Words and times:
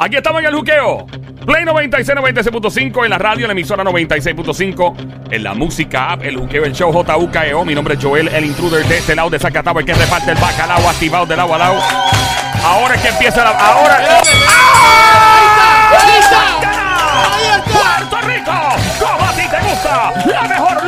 Aquí 0.00 0.16
estamos 0.16 0.40
en 0.40 0.48
el 0.48 0.54
juqueo. 0.54 1.06
Play 1.46 1.64
96, 1.64 2.18
96.5 2.18 3.04
en 3.04 3.10
la 3.10 3.18
radio, 3.18 3.44
en 3.44 3.48
la 3.48 3.52
emisora 3.52 3.84
96.5 3.84 5.30
en 5.30 5.44
la 5.44 5.54
música 5.54 6.10
app, 6.12 6.22
el 6.22 6.36
juqueo, 6.36 6.64
el 6.64 6.72
show 6.72 6.92
JUKEO. 6.92 7.64
Mi 7.64 7.74
nombre 7.74 7.94
es 7.94 8.02
Joel, 8.02 8.28
el 8.28 8.46
intruder 8.46 8.84
de 8.86 8.98
este 8.98 9.14
lado 9.14 9.30
de 9.30 9.38
Zacatau, 9.38 9.78
el 9.78 9.84
que 9.84 9.94
reparte 9.94 10.32
el 10.32 10.38
bacalao 10.38 10.88
activado 10.88 11.26
de 11.26 11.36
lado 11.36 11.54
a 11.54 11.58
lado. 11.58 11.78
Ahora 12.64 12.94
es 12.94 13.02
que 13.02 13.08
empieza 13.08 13.44
la. 13.44 13.50
Ahora. 13.50 14.00
¡Puerto 17.72 18.26
Rico! 18.26 18.52
¡Como 18.98 19.24
a 19.24 19.32
ti 19.32 19.42
te 19.48 19.68
gusta! 19.68 20.12
¡La 20.26 20.42
mejor 20.48 20.82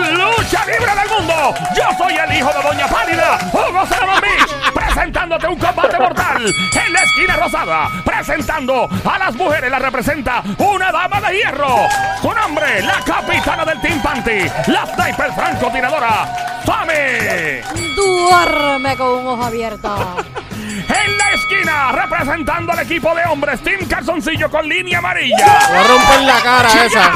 ¡Yo 1.77 1.85
soy 1.99 2.15
el 2.15 2.37
hijo 2.37 2.51
de 2.53 2.63
Doña 2.63 2.87
Pálida! 2.89 3.39
¡Hugo 3.53 3.83
Beach! 4.21 4.73
Presentándote 4.75 5.47
un 5.47 5.57
combate 5.57 5.99
mortal 5.99 6.47
en 6.47 6.93
la 6.93 7.03
esquina 7.03 7.37
rosada. 7.37 7.89
Presentando 8.05 8.89
a 9.05 9.19
las 9.19 9.35
mujeres, 9.35 9.71
la 9.71 9.79
representa 9.79 10.43
una 10.59 10.91
dama 10.91 11.21
de 11.21 11.37
hierro. 11.37 11.87
Su 12.21 12.33
nombre, 12.33 12.83
la 12.83 13.01
capitana 13.05 13.65
del 13.65 13.81
Team 13.81 14.01
Panty, 14.01 14.51
la 14.67 14.87
sniper 14.87 15.33
francotiradora, 15.33 16.63
Tommy. 16.65 17.61
Duerme 17.95 18.97
con 18.97 19.09
un 19.09 19.27
ojo 19.27 19.45
abierto. 19.45 20.25
En 20.59 21.19
la 21.19 21.31
esquina, 21.33 21.93
representando 21.93 22.73
al 22.73 22.81
equipo 22.81 23.15
de 23.15 23.25
hombres, 23.25 23.61
Team 23.63 23.87
Calzoncillo 23.89 24.51
con 24.51 24.69
línea 24.69 24.99
amarilla. 24.99 25.37
Voy 25.69 25.79
a 25.79 25.83
romper 25.85 26.21
la 26.23 26.41
cara 26.41 26.69
esa. 26.85 27.13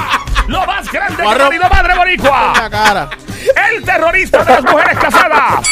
Lo 0.47 0.67
más 0.67 0.91
grande 0.91 1.23
que 1.23 1.29
ha 1.29 1.49
tenido 1.49 1.69
Madre 1.69 1.95
Boricua. 1.95 2.53
La 2.57 2.71
cara. 2.71 3.09
El 3.73 3.83
terrorista 3.85 4.45
de 4.45 4.53
las 4.53 4.63
mujeres 4.63 4.99
casadas. 4.99 5.67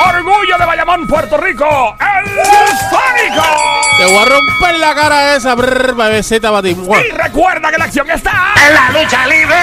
Orgullo 0.00 0.56
de 0.58 0.64
Bayamón, 0.64 1.08
Puerto 1.08 1.36
Rico. 1.38 1.96
El 1.98 2.24
Sónico. 2.88 3.42
Te 3.98 4.04
voy 4.04 4.16
a 4.16 4.24
romper 4.26 4.78
la 4.78 4.94
cara 4.94 5.34
esa. 5.34 5.56
Brr, 5.56 5.94
bebecita 5.94 6.50
para 6.50 6.62
ti. 6.62 6.70
Y 6.70 7.10
recuerda 7.10 7.70
que 7.70 7.78
la 7.78 7.84
acción 7.86 8.08
está 8.10 8.54
en 8.66 8.74
la 8.74 8.90
lucha 8.90 9.26
libre. 9.26 9.56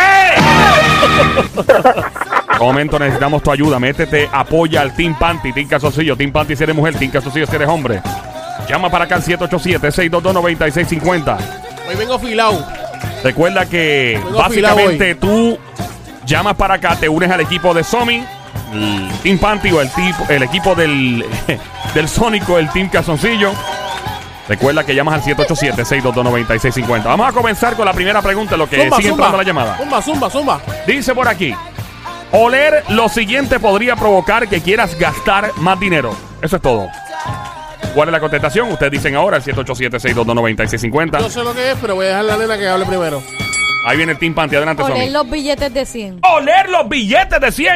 Momento 2.66 3.00
necesitamos 3.00 3.42
tu 3.44 3.52
ayuda. 3.52 3.80
Métete, 3.80 4.30
apoya 4.32 4.82
al 4.82 4.94
Team 4.96 5.18
Panty, 5.18 5.54
Team 5.54 5.68
Calzoncillo, 5.70 6.18
Team 6.18 6.32
Panty 6.34 6.56
si 6.56 6.64
eres 6.64 6.76
mujer, 6.76 6.98
Team 6.98 7.12
Calzoncillo 7.12 7.46
si 7.48 7.56
eres 7.56 7.70
hombre. 7.70 8.02
Llama 8.68 8.90
para 8.90 9.06
acá 9.06 9.16
al 9.16 9.24
787-622-9650. 9.24 11.38
Hoy 11.88 11.96
vengo 11.96 12.20
filado. 12.20 12.66
Recuerda 13.24 13.66
que 13.66 14.20
Vengo 14.24 14.38
básicamente 14.38 15.16
tú 15.16 15.58
llamas 16.26 16.56
para 16.56 16.76
acá, 16.76 16.96
te 16.96 17.08
unes 17.10 17.30
al 17.32 17.42
equipo 17.42 17.74
de 17.74 17.84
Somi, 17.84 18.26
el 18.74 19.10
Team 19.24 19.38
Panty 19.38 19.72
o 19.72 19.82
el, 19.82 19.90
tipo, 19.92 20.26
el 20.30 20.44
equipo 20.44 20.76
del, 20.76 21.26
del 21.94 22.10
Sónico, 22.10 22.58
el 22.58 22.70
Team 22.70 22.90
Calzoncillo. 22.90 23.52
Recuerda 24.48 24.84
que 24.84 24.94
llamas 24.94 25.16
al 25.26 25.36
787-622-9650. 25.38 27.04
Vamos 27.04 27.28
a 27.28 27.32
comenzar 27.32 27.76
con 27.76 27.86
la 27.86 27.94
primera 27.94 28.22
pregunta, 28.22 28.56
lo 28.56 28.70
que 28.70 28.78
Zumba, 28.84 28.98
sigue 28.98 29.10
zumba. 29.10 29.26
entrando 29.26 29.38
la 29.38 29.44
llamada. 29.44 29.78
Zumba, 29.78 30.02
zumba, 30.02 30.30
zumba. 30.30 30.62
Dice 30.86 31.16
por 31.16 31.28
aquí, 31.28 31.56
oler 32.32 32.84
lo 32.90 33.10
siguiente 33.10 33.60
podría 33.60 33.96
provocar 33.96 34.48
que 34.48 34.62
quieras 34.62 34.98
gastar 35.00 35.52
más 35.58 35.80
dinero. 35.80 36.16
Eso 36.44 36.58
es 36.58 36.62
todo. 36.62 36.88
¿Cuál 37.96 38.10
es 38.10 38.12
la 38.12 38.20
contestación? 38.20 38.70
Ustedes 38.72 38.92
dicen 38.92 39.16
ahora 39.16 39.38
el 39.38 39.44
787-622-9650. 39.44 41.20
No 41.22 41.30
sé 41.30 41.44
lo 41.44 41.54
que 41.56 41.72
es, 41.72 41.78
pero 41.82 41.96
voy 41.96 42.06
a 42.06 42.10
dejar 42.10 42.22
a 42.22 42.28
la 42.28 42.38
nena 42.38 42.58
que 42.58 42.68
hable 42.68 42.86
primero. 42.86 43.24
Ahí 43.86 43.98
viene 43.98 44.14
el 44.14 44.18
Team 44.18 44.34
Panty, 44.34 44.56
adelante 44.56 44.82
Oler 44.82 45.12
los 45.12 45.30
billetes 45.30 45.72
de 45.74 45.86
100. 45.86 46.20
oler 46.24 46.70
los 46.70 46.90
billetes 46.90 47.40
de 47.40 47.52
100 47.52 47.76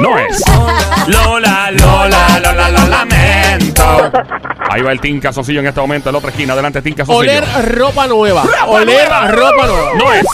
no 0.00 0.18
es. 0.18 0.42
Lola, 1.06 1.70
Lola, 1.72 2.40
Lola, 2.42 2.70
lo 2.70 2.86
lamento. 2.88 4.10
Ahí 4.68 4.82
va 4.82 4.90
el 4.92 5.00
Team 5.00 5.20
Calzoncillo 5.20 5.60
en 5.60 5.66
este 5.68 5.80
momento, 5.80 6.08
en 6.08 6.14
la 6.14 6.18
otra 6.18 6.30
esquina. 6.30 6.54
Adelante, 6.54 6.82
Team 6.82 6.96
Calzoncillo. 6.96 7.30
Oler 7.30 7.44
ropa 7.68 8.06
nueva. 8.08 8.42
¡Ropa 8.42 8.64
Oler 8.66 8.86
nueva! 9.08 9.28
ropa 9.30 9.66
nueva. 9.66 9.90
No 9.96 10.12
es. 10.12 10.24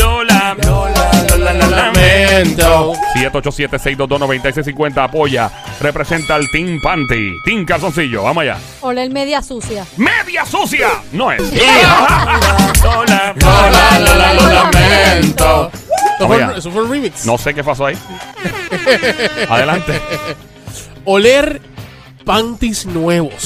Lola, 0.00 0.56
Lola, 0.64 1.10
Lola, 1.28 1.52
lo 1.52 1.66
lamento. 1.70 2.94
787-622-9650 3.14 5.04
apoya. 5.04 5.50
Representa 5.80 6.34
al 6.34 6.50
Team 6.50 6.80
Panty. 6.82 7.40
Team 7.44 7.64
Calzoncillo, 7.64 8.24
vamos 8.24 8.42
allá. 8.42 8.56
Oler 8.80 9.10
media 9.10 9.42
sucia. 9.42 9.84
Media 9.96 10.44
sucia. 10.44 10.88
No 11.12 11.30
es. 11.30 11.40
Eso 16.22 16.28
fue, 16.28 16.42
allá. 16.42 16.56
eso 16.56 16.70
fue 16.70 16.82
un 16.84 16.90
remix. 16.90 17.26
No 17.26 17.38
sé 17.38 17.54
qué 17.54 17.64
pasó 17.64 17.86
ahí. 17.86 17.98
Adelante. 19.48 20.00
Oler 21.04 21.60
panties 22.24 22.86
nuevos. 22.86 23.44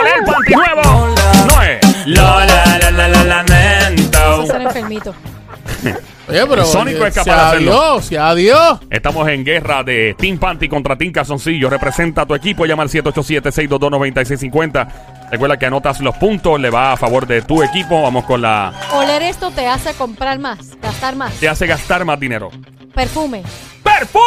Oler 0.00 0.24
panty 0.26 0.54
nuevo. 0.54 1.14
No 1.46 1.62
es. 1.62 2.06
Lola, 2.06 3.24
lamento. 3.24 4.18
Eso 4.18 4.46
ser 4.46 4.62
enfermito. 4.62 5.14
Oye, 6.28 6.46
pero. 6.46 6.64
Sónico 6.64 7.04
eh, 7.04 7.08
es 7.08 7.14
capaz 7.14 7.24
sea 7.24 7.36
de 7.36 7.42
hacerlo. 7.42 7.72
Dios, 7.72 8.04
sea 8.06 8.34
Dios. 8.34 8.78
Estamos 8.90 9.28
en 9.28 9.44
guerra 9.44 9.82
de 9.82 10.14
Team 10.18 10.38
Panty 10.38 10.68
contra 10.68 10.96
Team 10.96 11.12
Calzoncillo. 11.12 11.68
Representa 11.70 12.22
a 12.22 12.26
tu 12.26 12.34
equipo. 12.34 12.66
Llama 12.66 12.82
al 12.84 12.88
787-622-9650. 12.88 14.88
Recuerda 15.30 15.56
que 15.58 15.66
anotas 15.66 16.00
los 16.00 16.16
puntos. 16.16 16.58
Le 16.60 16.70
va 16.70 16.92
a 16.92 16.96
favor 16.96 17.26
de 17.26 17.42
tu 17.42 17.62
equipo. 17.62 18.02
Vamos 18.02 18.24
con 18.24 18.40
la. 18.42 18.72
Oler 18.92 19.22
esto 19.22 19.50
te 19.50 19.66
hace 19.66 19.92
comprar 19.94 20.38
más, 20.38 20.78
gastar 20.80 21.16
más. 21.16 21.34
Te 21.34 21.48
hace 21.48 21.66
gastar 21.66 22.04
más 22.04 22.18
dinero. 22.18 22.50
Perfume. 22.94 23.42
¡Perfume! 23.82 24.24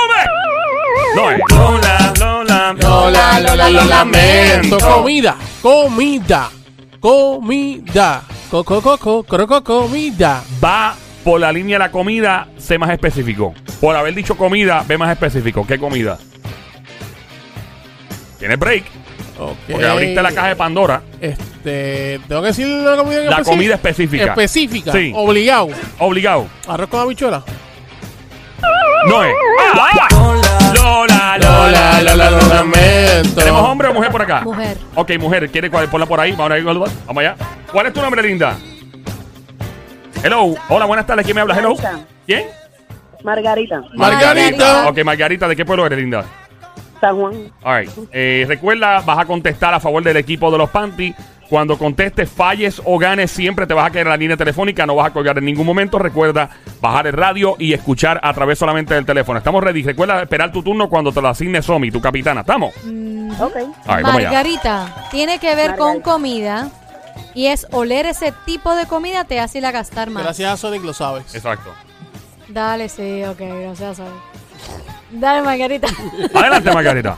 No 1.16 1.31
es. 1.31 1.40
Lola, 1.50 2.14
Lola, 2.19 2.74
Lola, 2.74 3.40
Lola, 3.40 3.69
lo 3.69 3.85
lamento. 3.85 4.78
Comida, 4.78 5.38
comida, 5.62 6.50
comida. 7.00 8.22
Coco, 8.52 8.81
coco, 8.81 9.24
coco, 9.24 9.64
comida. 9.64 10.44
Va 10.64 10.96
por 11.27 11.41
la 11.41 11.51
línea 11.51 11.77
de 11.77 11.79
la 11.79 11.91
comida. 11.91 12.47
Sé 12.57 12.77
más 12.77 12.89
específico. 12.89 13.53
Por 13.81 13.93
haber 13.97 14.15
dicho 14.15 14.38
comida, 14.38 14.85
ve 14.88 14.97
más 14.97 15.11
específico. 15.11 15.67
¿Qué 15.67 15.77
comida? 15.77 16.17
Tienes 18.39 18.57
break. 18.57 18.85
Porque 19.69 19.85
abriste 19.85 20.21
la 20.21 20.31
caja 20.31 20.47
de 20.47 20.55
Pandora. 20.55 21.01
Este, 21.19 22.21
tengo 22.29 22.41
que 22.41 22.47
decir 22.47 22.66
la 22.66 22.95
comida 22.95 23.23
en 23.25 23.29
La 23.29 23.43
comida 23.43 23.75
específica. 23.75 24.27
Específica. 24.27 24.93
Sí. 24.93 25.11
Obligado. 25.13 25.67
Obligado. 25.99 26.47
Arroz 26.66 26.87
con 26.87 27.01
habichuela. 27.01 27.43
No 29.09 29.23
es. 29.25 29.33
Ah, 29.73 30.07
Lola, 30.73 31.37
Lola, 31.37 32.01
Lola, 32.03 32.31
lo 32.31 32.47
lamento. 32.47 33.35
¿Tenemos 33.35 33.61
hombre 33.63 33.89
o 33.89 33.93
mujer 33.93 34.11
por 34.11 34.21
acá? 34.21 34.41
Mujer. 34.45 34.77
Ok, 34.95 35.11
mujer, 35.19 35.49
¿quiere 35.51 35.69
ponla 35.69 36.05
por 36.05 36.21
ahí? 36.21 36.31
Vamos, 36.31 36.51
ahí, 36.51 36.61
vamos 36.63 37.17
allá. 37.17 37.35
¿Cuál 37.69 37.87
es 37.87 37.93
tu 37.93 38.01
nombre, 38.01 38.23
linda? 38.23 38.55
Hello. 40.23 40.55
Hola, 40.69 40.85
buenas 40.85 41.05
tardes. 41.05 41.25
¿Quién 41.25 41.35
me 41.35 41.41
habla? 41.41 41.57
Hello. 41.57 41.75
¿Quién? 42.25 42.47
Margarita, 43.23 43.81
Margarita. 43.95 44.88
Ok, 44.89 45.03
Margarita, 45.03 45.47
¿de 45.47 45.55
qué 45.55 45.66
pueblo 45.66 45.85
eres, 45.85 46.00
linda? 46.00 46.25
San 47.01 47.16
Juan. 47.16 47.51
All 47.63 47.79
right. 47.81 47.91
Eh, 48.11 48.45
recuerda, 48.47 49.01
vas 49.01 49.19
a 49.19 49.25
contestar 49.25 49.73
a 49.73 49.79
favor 49.79 50.03
del 50.03 50.17
equipo 50.17 50.51
de 50.51 50.57
los 50.57 50.69
Panty. 50.69 51.13
Cuando 51.50 51.78
contestes, 51.78 52.29
falles 52.29 52.81
o 52.83 52.97
ganes, 52.97 53.31
siempre 53.31 53.66
te 53.66 53.73
vas 53.73 53.88
a 53.88 53.89
quedar 53.89 54.07
en 54.07 54.09
la 54.11 54.17
línea 54.17 54.35
telefónica. 54.38 54.85
No 54.85 54.95
vas 54.95 55.07
a 55.07 55.13
colgar 55.13 55.38
en 55.38 55.45
ningún 55.45 55.66
momento. 55.66 55.97
Recuerda 55.97 56.49
bajar 56.81 57.07
el 57.07 57.13
radio 57.13 57.55
y 57.57 57.73
escuchar 57.73 58.19
a 58.22 58.34
través 58.34 58.59
solamente 58.59 58.94
del 58.94 59.05
teléfono. 59.05 59.38
Estamos 59.38 59.63
ready. 59.63 59.84
Recuerda 59.84 60.22
esperar 60.22 60.51
tu 60.51 60.61
turno 60.61 60.89
cuando 60.89 61.11
te 61.11 61.22
lo 61.22 61.29
asigne 61.29 61.61
Somi, 61.61 61.89
tu 61.89 62.01
capitana. 62.01 62.41
¿Estamos? 62.41 62.75
Ok. 62.75 63.55
All 63.55 63.61
right, 63.63 63.85
vamos 63.88 64.16
allá. 64.17 64.29
Margarita. 64.29 65.07
Tiene 65.09 65.39
que 65.39 65.55
ver 65.55 65.78
con 65.78 66.01
comida. 66.01 66.69
Y 67.33 67.47
es 67.47 67.67
oler 67.72 68.05
ese 68.05 68.33
tipo 68.45 68.75
de 68.75 68.85
comida 68.85 69.23
te 69.23 69.39
hace 69.39 69.59
ir 69.59 69.66
a 69.66 69.72
gastar 69.72 70.09
más. 70.09 70.23
Gracias 70.23 70.51
a 70.51 70.57
Sonic 70.57 70.83
lo 70.83 70.94
sabes. 70.94 71.33
Exacto. 71.35 71.73
Dale, 72.47 72.89
sí, 72.89 73.23
ok, 73.23 73.39
gracias. 73.39 73.97
Sol. 73.97 74.22
Dale, 75.11 75.41
Margarita. 75.41 75.88
Adelante, 76.33 76.72
Margarita. 76.72 77.17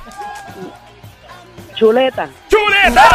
Chuleta. 1.76 2.30
¡Chuleta! 2.50 3.10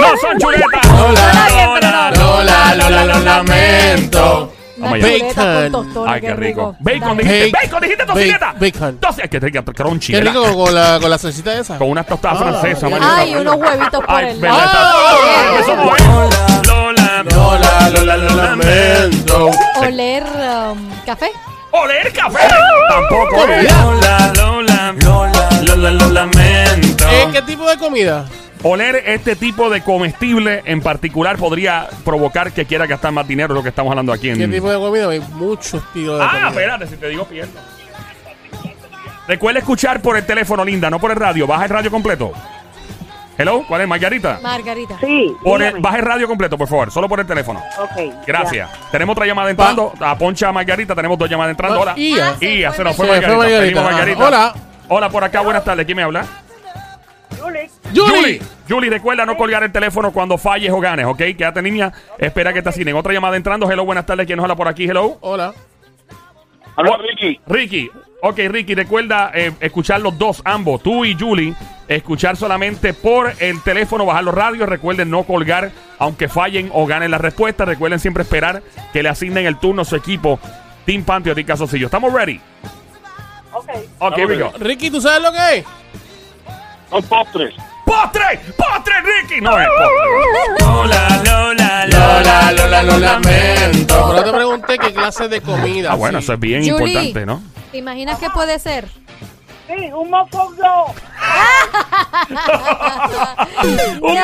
¡No 0.00 0.16
son 0.16 0.38
chuletas! 0.38 0.86
Lola, 0.88 1.48
Lola, 1.50 2.10
Lola, 2.10 2.74
Lola, 2.74 3.04
lo 3.04 3.18
lamento. 3.20 4.53
Vamos 4.84 5.04
allá. 5.04 5.24
Bacon. 5.34 5.72
tostones, 5.72 6.14
Ay, 6.14 6.20
qué 6.20 6.34
rico. 6.34 6.76
Bacon, 6.78 7.00
Dale. 7.00 7.22
dijiste. 7.22 7.44
Bacon. 7.50 7.60
Bacon, 7.62 7.80
dijiste 7.82 8.04
tocineta. 8.06 8.54
Bacon. 8.58 9.00
Toci- 9.00 9.28
Qué 9.28 9.40
rico, 9.40 9.64
crunchy. 9.64 10.12
Qué 10.12 10.18
¿verdad? 10.20 10.32
rico 10.42 10.64
con 10.64 10.74
la, 10.74 10.98
con 11.00 11.10
la 11.10 11.18
salsita 11.18 11.54
esa. 11.58 11.78
Con 11.78 11.90
unas 11.90 12.06
tostadas 12.06 12.38
Ah, 12.40 12.44
francesas, 12.44 12.90
manito. 12.90 13.12
Ay, 13.12 13.34
unos 13.34 13.56
huevitos 13.56 14.04
por 14.04 14.14
Ay, 14.14 14.28
el 14.30 14.40
¿verdad? 14.40 14.58
Ah, 14.72 15.58
Eso 15.60 15.76
no 15.76 15.96
es. 15.96 16.66
Lola, 16.66 17.24
Lola, 17.24 17.90
Lola, 17.90 18.16
lo 18.16 18.34
lamento. 18.36 19.50
Oler 19.80 20.22
um, 20.24 20.90
café. 21.06 21.30
Oler 21.72 22.12
café. 22.12 22.38
Tampoco. 22.88 23.36
Comida. 23.36 23.84
Lola, 23.84 24.32
Lola, 24.36 24.94
Lola, 25.02 25.48
Lola, 25.62 25.90
lo 25.90 26.08
lamento. 26.10 27.04
¿Eh, 27.10 27.28
¿Qué 27.32 27.42
tipo 27.42 27.68
de 27.68 27.76
comida? 27.78 28.24
Oler 28.66 29.02
este 29.06 29.36
tipo 29.36 29.68
de 29.68 29.82
comestible 29.82 30.62
en 30.64 30.80
particular 30.80 31.36
podría 31.36 31.86
provocar 32.04 32.50
que 32.52 32.64
quiera 32.64 32.86
gastar 32.86 33.12
más 33.12 33.28
dinero, 33.28 33.52
es 33.52 33.56
lo 33.56 33.62
que 33.62 33.68
estamos 33.68 33.90
hablando 33.90 34.10
aquí 34.12 34.30
en. 34.30 34.38
¿Qué 34.38 34.48
tipo 34.48 34.70
de 34.70 34.78
comida? 34.78 35.08
Hay 35.10 35.20
muchos 35.20 35.74
estilos 35.74 36.18
de 36.18 36.24
Ah, 36.24 36.28
comida. 36.30 36.48
espérate, 36.48 36.86
si 36.86 36.96
te 36.96 37.08
digo 37.08 37.24
pierdo. 37.26 37.60
Recuerda 39.28 39.58
escuchar 39.60 40.00
por 40.00 40.16
el 40.16 40.24
teléfono, 40.24 40.64
linda, 40.64 40.88
no 40.88 40.98
por 40.98 41.10
el 41.10 41.16
radio. 41.18 41.46
Baja 41.46 41.64
el 41.64 41.70
radio 41.70 41.90
completo. 41.90 42.32
Hello, 43.36 43.64
¿cuál 43.68 43.82
es? 43.82 43.88
Margarita. 43.88 44.38
Margarita. 44.42 44.96
Sí, 45.00 45.34
Por 45.42 45.60
el- 45.62 45.82
radio 45.82 46.26
completo, 46.28 46.56
por 46.56 46.68
favor, 46.68 46.90
solo 46.90 47.08
por 47.08 47.20
el 47.20 47.26
teléfono. 47.26 47.60
Ok. 47.78 48.24
Gracias. 48.26 48.70
Tenemos 48.92 49.12
otra 49.14 49.26
llamada 49.26 49.50
entrando. 49.50 49.92
A 50.00 50.16
Poncha 50.16 50.50
Margarita, 50.52 50.94
tenemos 50.94 51.18
dos 51.18 51.28
llamadas 51.28 51.50
entrando. 51.50 51.80
Hola. 51.80 51.92
Ah, 51.92 52.34
Y 52.40 52.60
ya 52.60 52.72
se 52.72 52.84
nos 52.84 52.96
fue 52.96 53.06
Se 53.08 53.12
fue 53.12 53.20
Margarita. 53.20 53.36
Margarita. 53.36 53.60
Pedimos 53.60 53.84
Margarita. 53.84 54.24
Hola. 54.26 54.54
Hola, 54.88 55.08
por 55.10 55.24
acá, 55.24 55.40
buenas 55.40 55.64
tardes. 55.64 55.84
¿Quién 55.84 55.96
me 55.96 56.02
habla? 56.02 56.24
Julie, 57.94 58.10
Julie. 58.10 58.40
Julie, 58.68 58.90
recuerda 58.90 59.24
no 59.26 59.36
colgar 59.36 59.62
el 59.62 59.72
teléfono 59.72 60.12
cuando 60.12 60.38
falles 60.38 60.70
o 60.70 60.80
ganes, 60.80 61.06
¿ok? 61.06 61.18
Quédate 61.36 61.62
niña, 61.62 61.92
espera 62.18 62.52
que 62.52 62.62
te 62.62 62.68
asignen. 62.68 62.96
Otra 62.96 63.12
llamada 63.12 63.36
entrando. 63.36 63.70
Hello, 63.70 63.84
buenas 63.84 64.06
tardes. 64.06 64.26
¿Quién 64.26 64.36
nos 64.36 64.44
habla 64.44 64.56
por 64.56 64.68
aquí? 64.68 64.84
Hello. 64.84 65.18
Hola. 65.20 65.54
Aló, 66.76 66.96
Ricky. 66.98 67.40
Ricky. 67.46 67.90
Ok, 68.22 68.38
Ricky, 68.48 68.74
recuerda 68.74 69.30
eh, 69.34 69.52
escuchar 69.60 70.00
los 70.00 70.18
dos, 70.18 70.40
ambos, 70.44 70.82
tú 70.82 71.04
y 71.04 71.14
Julie. 71.14 71.54
Escuchar 71.86 72.36
solamente 72.36 72.94
por 72.94 73.32
el 73.38 73.62
teléfono, 73.62 74.06
bajar 74.06 74.24
los 74.24 74.34
radios. 74.34 74.66
Recuerden 74.68 75.10
no 75.10 75.24
colgar, 75.24 75.70
aunque 75.98 76.28
fallen 76.28 76.70
o 76.72 76.86
ganen 76.86 77.10
la 77.10 77.18
respuesta. 77.18 77.66
Recuerden 77.66 78.00
siempre 78.00 78.22
esperar 78.22 78.62
que 78.92 79.02
le 79.02 79.10
asignen 79.10 79.46
el 79.46 79.58
turno 79.58 79.82
a 79.82 79.84
su 79.84 79.94
equipo. 79.94 80.40
Team 80.86 81.04
Panty 81.04 81.30
o 81.30 81.34
Team 81.34 81.46
Casoncillo. 81.46 81.86
¿Estamos 81.86 82.12
ready? 82.12 82.40
ok. 83.52 83.68
Ok, 83.98 84.16
here 84.16 84.26
we 84.26 84.38
go. 84.38 84.52
Ricky, 84.58 84.90
¿tú 84.90 85.00
sabes 85.00 85.22
lo 85.22 85.30
que 85.30 85.58
es? 85.58 85.64
Son 86.94 87.02
postres. 87.02 87.54
¡Postre! 87.84 88.40
¡Postre, 88.56 88.94
Ricky! 89.00 89.40
No 89.40 89.58
es 89.58 89.66
postre. 89.66 90.64
Lola, 90.64 91.22
Lola, 91.24 91.86
Lola, 91.88 92.52
Lola, 92.52 92.82
lo 92.84 92.98
lamento. 92.98 94.10
Pero 94.12 94.24
te 94.24 94.32
pregunté 94.32 94.78
qué 94.78 94.92
clase 94.92 95.28
de 95.28 95.40
comida. 95.40 95.90
Ah, 95.90 95.96
bueno, 95.96 96.20
sí. 96.20 96.24
eso 96.26 96.34
es 96.34 96.38
bien 96.38 96.60
Julie. 96.60 96.86
importante, 96.86 97.26
¿no? 97.26 97.42
¿Te 97.72 97.78
imaginas 97.78 98.20
qué 98.20 98.30
puede 98.30 98.60
ser? 98.60 98.86
Sí, 99.66 99.90
un 99.94 100.10
mofongo. 100.10 100.94
¡Un 104.02 104.14
No. 104.14 104.20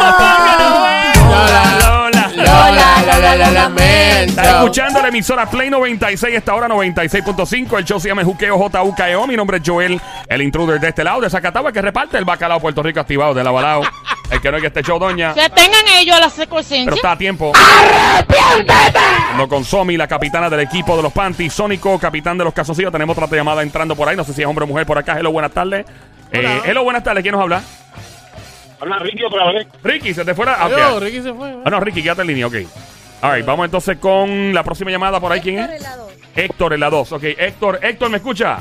Lola, 1.31 1.63
Lola, 1.81 2.29
Lola, 2.37 3.03
Lola, 3.07 3.37
lo 3.37 3.51
lamento. 3.53 4.41
Está 4.41 4.59
escuchando 4.59 5.01
la 5.01 5.09
emisora 5.09 5.49
Play 5.49 5.71
96, 5.71 6.35
esta 6.37 6.55
hora 6.55 6.69
96.5. 6.69 7.79
El 7.79 7.85
show 7.85 7.99
se 7.99 8.09
llama 8.09 8.23
Juqueo 8.25 8.59
JUKEO. 8.59 9.27
Mi 9.27 9.37
nombre 9.37 9.57
es 9.59 9.63
Joel, 9.65 9.99
el 10.29 10.43
intruder 10.43 10.79
de 10.79 10.89
este 10.89 11.05
lado, 11.05 11.21
de 11.23 11.31
Zacatagua, 11.31 11.73
que 11.73 11.81
reparte 11.81 12.19
el 12.19 12.25
bacalao 12.27 12.61
Puerto 12.61 12.83
Rico 12.83 13.01
activado 13.01 13.33
de 13.33 13.43
la 13.43 13.51
balao. 13.51 13.83
El 14.31 14.41
que 14.41 14.51
no 14.51 14.57
es 14.59 14.61
que 14.63 14.67
este 14.69 14.83
show, 14.83 14.99
doña. 14.99 15.35
Que 15.35 15.49
tengan 15.51 15.87
ellos 15.99 16.15
la 16.21 16.29
Pero 16.29 16.31
secuencia. 16.31 16.85
está 16.85 17.13
a 17.13 17.19
tiempo. 17.19 17.53
No 19.37 19.49
con 19.49 19.65
Somi, 19.65 19.97
la 19.97 20.07
capitana 20.07 20.49
del 20.49 20.61
equipo 20.61 20.97
de 20.97 21.03
los 21.03 21.13
Panties. 21.13 21.53
Sónico, 21.53 21.99
capitán 21.99 22.39
de 22.39 22.45
los 22.45 22.55
Casoncillos. 22.55 22.93
Tenemos 22.93 23.17
otra 23.19 23.37
llamada 23.37 23.63
entrando 23.63 23.97
por 23.97 24.09
ahí. 24.09 24.17
No 24.17 24.25
sé 24.25 24.33
si 24.33 24.43
es 24.43 24.47
hombre 24.49 24.65
o 24.65 24.69
mujer 24.69 24.87
por 24.87 24.99
acá. 24.99 25.19
Hello, 25.19 25.33
buenas 25.33 25.53
tardes. 25.53 25.85
Eh, 26.33 26.61
hello, 26.65 26.85
buenas 26.85 27.03
tardes. 27.03 27.23
¿Quién 27.23 27.33
nos 27.33 27.43
habla? 27.43 27.63
Habla 28.81 28.99
Ricky 29.01 29.25
otra 29.25 29.53
vez. 29.53 29.67
Ricky, 29.83 30.15
¿se 30.15 30.25
te 30.25 30.35
fuera? 30.35 30.57
Ah, 30.59 30.67
ok. 30.67 30.73
Adiós, 30.73 31.03
Ricky 31.03 31.23
se 31.23 31.35
fue. 31.35 31.55
Ah, 31.65 31.71
no, 31.71 31.81
Ricky, 31.81 32.03
quédate 32.03 32.23
en 32.23 32.29
línea, 32.29 32.47
ok. 32.47 32.55
All 33.23 33.35
right, 33.37 33.45
vamos 33.45 33.67
entonces 33.67 33.99
con 33.99 34.55
la 34.55 34.63
próxima 34.63 34.91
llamada 34.91 35.21
por 35.21 35.33
ahí. 35.33 35.41
¿Quién 35.41 35.59
es? 35.59 35.85
Héctor 36.35 36.73
en 36.73 36.81
la 36.81 36.89
2. 36.89 37.13
Ok, 37.13 37.23
Héctor, 37.25 37.79
Héctor, 37.83 38.09
¿me 38.11 38.17
escucha? 38.19 38.59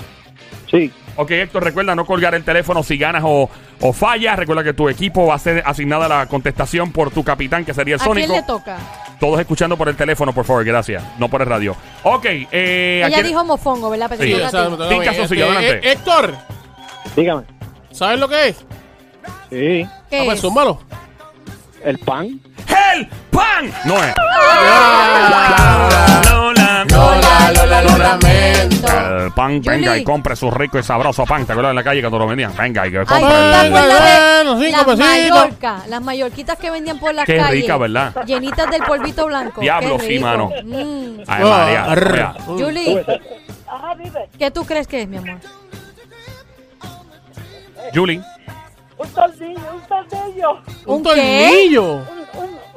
Sí. 0.70 0.92
Ok, 1.22 1.32
Héctor, 1.32 1.64
recuerda 1.66 1.96
no 1.96 2.06
colgar 2.06 2.34
el 2.34 2.46
teléfono 2.46 2.82
si 2.82 2.98
ganas 2.98 3.24
o, 3.26 3.50
o 3.82 3.94
fallas. 3.94 4.38
Recuerda 4.40 4.64
que 4.64 4.72
tu 4.74 4.88
equipo 4.88 5.28
va 5.28 5.36
a 5.36 5.40
ser 5.40 5.62
asignada 5.66 6.08
la 6.08 6.26
contestación 6.28 6.94
por 6.94 7.12
tu 7.12 7.26
capitán, 7.26 7.66
que 7.66 7.74
sería 7.74 7.96
el 7.96 8.02
¿A 8.02 8.04
quién 8.06 8.16
Sónico. 8.28 8.34
le 8.36 8.44
toca? 8.44 8.78
Todos 9.20 9.38
escuchando 9.40 9.76
por 9.76 9.90
el 9.90 9.98
teléfono, 9.98 10.32
por 10.34 10.46
favor, 10.46 10.64
gracias. 10.64 11.04
No 11.18 11.28
por 11.28 11.42
el 11.42 11.48
radio. 11.50 11.76
Ok, 12.04 12.26
eh. 12.26 13.02
¿a 13.04 13.08
Ella 13.08 13.16
quién- 13.18 13.28
dijo 13.28 13.44
mofongo, 13.44 13.90
¿verdad? 13.90 14.06
Pero 14.10 14.24
Sí, 14.24 14.30
te 14.30 14.36
toca 14.38 14.48
a 14.48 14.52
ti. 14.52 14.78
Tin 14.78 15.02
Este, 15.04 15.44
adelante. 15.44 15.70
eh, 15.72 15.92
Héctor, 15.92 16.36
Dígame. 17.18 17.44
¿sabes 17.92 18.18
lo 18.20 18.30
que 18.30 18.48
es? 18.48 18.56
Sí. 19.50 19.88
¿Qué 20.10 20.20
Ah, 20.20 20.22
pues 20.24 20.36
es? 20.36 20.42
zúmbalo. 20.42 20.80
El 21.84 21.98
pan. 22.00 22.40
¡El 22.96 23.08
pan! 23.32 23.72
No 23.86 24.04
es. 24.04 24.14
Lola, 26.30 26.86
Lola, 26.90 27.52
Lola, 27.54 27.82
lo 27.82 27.98
lamento. 27.98 28.88
El 29.26 29.32
pan, 29.34 29.58
Julie. 29.64 29.70
venga 29.78 29.98
y 29.98 30.04
compre 30.04 30.36
su 30.36 30.50
rico 30.50 30.80
y 30.80 30.84
sabroso 30.84 31.26
pan. 31.26 31.46
¿Te 31.46 31.52
acuerdas 31.54 31.72
en 31.72 31.76
la 31.76 31.84
calle 31.84 32.02
cuando 32.02 32.20
lo 32.20 32.28
vendían? 32.28 32.56
Venga 32.58 32.88
y 32.88 32.92
que 32.92 33.00
Ay, 33.00 33.06
compre. 33.06 33.30
¿tú 33.30 33.36
te 33.36 33.56
acuerdas 33.56 34.04
de 34.04 34.44
bueno, 34.50 34.60
cinco 34.64 34.78
las 34.96 34.98
pesitos. 35.00 35.38
Mallorca? 35.40 35.78
Las 35.88 36.02
mallorquitas 36.02 36.58
que 36.60 36.72
vendían 36.72 37.00
por 37.00 37.14
las 37.14 37.26
Qué 37.26 37.38
calles. 37.38 37.52
rica, 37.62 37.78
¿verdad? 37.78 38.16
Llenitas 38.26 38.70
del 38.72 38.82
polvito 38.84 39.26
blanco. 39.28 39.62
Diablo, 39.62 39.98
Qué 39.98 40.04
sí, 40.04 40.10
rico. 40.10 40.26
mano. 40.26 40.50
Mm. 40.64 41.20
Ay, 41.28 41.44
Ah, 41.44 41.50
María. 41.50 41.84
arr. 41.86 42.10
María. 42.10 42.34
Julie, 42.46 43.06
Ajá, 43.68 43.96
dime. 43.96 44.20
¿qué 44.38 44.52
tú 44.52 44.66
crees 44.66 44.88
que 44.88 45.02
es, 45.04 45.08
mi 45.08 45.18
amor? 45.18 45.38
Julie. 47.94 48.22
Un 48.98 49.08
tornillo, 49.10 49.60
un 49.74 49.82
tornillo. 50.10 50.52
Un 50.86 50.96
¿Un 50.98 51.04
qué? 51.04 51.10
tornillo. 51.10 51.94
Un, 51.96 52.19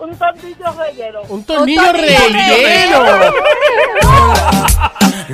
un, 0.03 0.11
un 0.11 0.17
tornillo 0.19 0.73
relleno. 0.79 1.21
Un 1.29 1.45
tornillo 1.45 1.83
tornillo 1.83 2.19
relleno. 2.33 3.01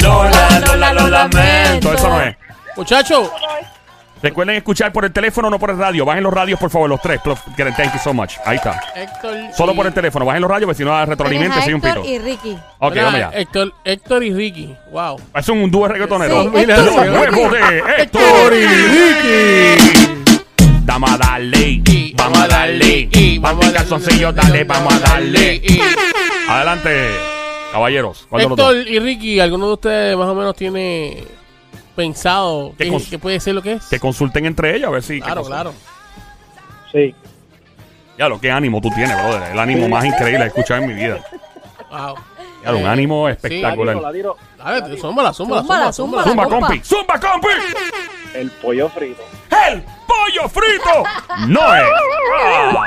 Lola, 0.03 0.61
Lola, 0.67 0.93
lo 0.93 1.09
lamento. 1.09 1.93
Eso 1.93 2.09
no 2.09 2.23
es. 2.23 2.37
Muchacho, 2.77 3.33
Recuerden 4.21 4.57
escuchar 4.57 4.93
por 4.93 5.05
el 5.05 5.13
teléfono, 5.13 5.49
no 5.49 5.61
por 5.61 5.71
el 5.71 5.79
radio. 5.79 6.05
Bajen 6.05 6.25
los 6.25 6.35
radios, 6.35 6.59
por 6.59 6.71
favor, 6.71 6.89
los 6.91 7.01
tres. 7.01 7.21
Thank 7.23 7.93
you 7.93 8.01
so 8.03 8.13
much. 8.13 8.33
Ahí 8.45 8.57
está. 8.57 8.81
Héctor. 8.97 9.37
Solo 9.57 9.73
y- 9.73 9.77
por 9.77 9.87
el 9.87 9.93
teléfono. 9.95 10.25
Bajen 10.25 10.43
los 10.43 10.51
radios, 10.51 10.67
porque 10.67 10.79
si 10.79 10.85
no, 10.85 11.07
retroalimenta 11.07 11.63
soy 11.63 11.75
un 11.75 11.87
Héctor 11.87 12.03
pito. 12.03 12.15
y 12.15 12.19
Ricky. 12.19 12.59
Ok, 12.81 12.91
Mira, 12.95 13.05
vamos 13.05 13.15
allá. 13.21 13.31
Héctor, 13.39 13.73
Héctor 13.85 14.25
y 14.25 14.35
Ricky. 14.35 14.75
Wow. 14.91 15.21
Es 15.37 15.49
un 15.49 15.71
dúo 15.71 15.87
reggaetonero. 15.87 16.43
Sí, 16.43 16.49
Mira, 16.53 16.77
Héctor 16.79 17.07
Los 17.07 17.53
de 17.53 17.79
Héctor 17.79 17.93
Héctor 18.01 18.55
y 18.55 18.67
Ricky. 18.67 20.25
Vamos 20.83 21.11
a 21.13 21.17
darle. 21.19 21.61
Y 21.87 21.88
Vamos 22.19 22.39
a 22.41 22.49
darle. 22.49 23.09
y 23.13 23.39
Vamos 23.39 23.67
a 23.67 23.73
calzoncillo, 23.73 24.33
dale, 24.33 24.65
vamos 24.65 24.93
a 24.95 24.99
darle. 24.99 25.63
Adelante, 26.49 27.09
caballeros. 27.73 28.27
¿Cuál 28.29 28.43
de 28.43 28.49
los 28.49 28.59
Héctor 28.59 28.77
y 28.89 28.99
Ricky, 28.99 29.41
¿alguno 29.41 29.67
de 29.69 29.73
ustedes 29.75 30.17
más 30.17 30.29
o 30.29 30.35
menos 30.35 30.55
tiene 30.57 31.25
pensado 31.95 32.75
¿Qué 32.79 32.85
qué, 32.85 32.91
cons- 32.93 33.11
qué 33.11 33.19
puede 33.19 33.41
ser 33.41 33.55
lo 33.55 33.63
que 33.63 33.73
es? 33.75 33.85
Que 33.87 33.99
consulten 34.01 34.47
entre 34.47 34.75
ellos 34.77 34.89
a 34.89 34.91
ver 34.91 35.03
si. 35.03 35.21
Claro, 35.21 35.43
claro. 35.45 35.73
Sí. 36.93 37.15
Ya 38.19 38.29
lo 38.29 38.41
que 38.41 38.51
ánimo 38.51 38.81
tú 38.81 38.91
tienes, 38.91 39.17
brother. 39.17 39.53
El 39.53 39.59
ánimo 39.59 39.89
más 39.89 40.05
increíble 40.05 40.39
que 40.39 40.45
he 40.45 40.49
escuchado 40.49 40.83
en 40.83 40.89
mi 40.89 40.95
vida. 40.95 41.19
Wow. 41.91 42.17
Ya, 42.65 42.73
un 42.75 42.83
Eh, 42.83 42.89
ánimo 42.89 43.27
La 43.29 43.33
espectacular. 43.35 43.95
tiro, 43.97 44.07
la 44.07 44.13
tiro. 44.13 44.37
Dale, 44.59 44.97
zúmbala, 44.99 45.33
zúmbala, 45.33 45.63
Zúmbala, 45.63 45.93
zúmbala, 45.93 45.93
zúmbala. 45.93 46.25
Zumba, 46.25 46.45
compa. 46.45 46.67
compi. 46.67 46.81
Zumba, 46.85 47.21
compi. 47.21 47.49
El 48.35 48.51
pollo 48.51 48.89
frito. 48.89 49.23
El 49.69 49.83
pollo 50.07 50.49
frito. 50.49 51.05
No 51.47 51.75
es. 51.75 51.83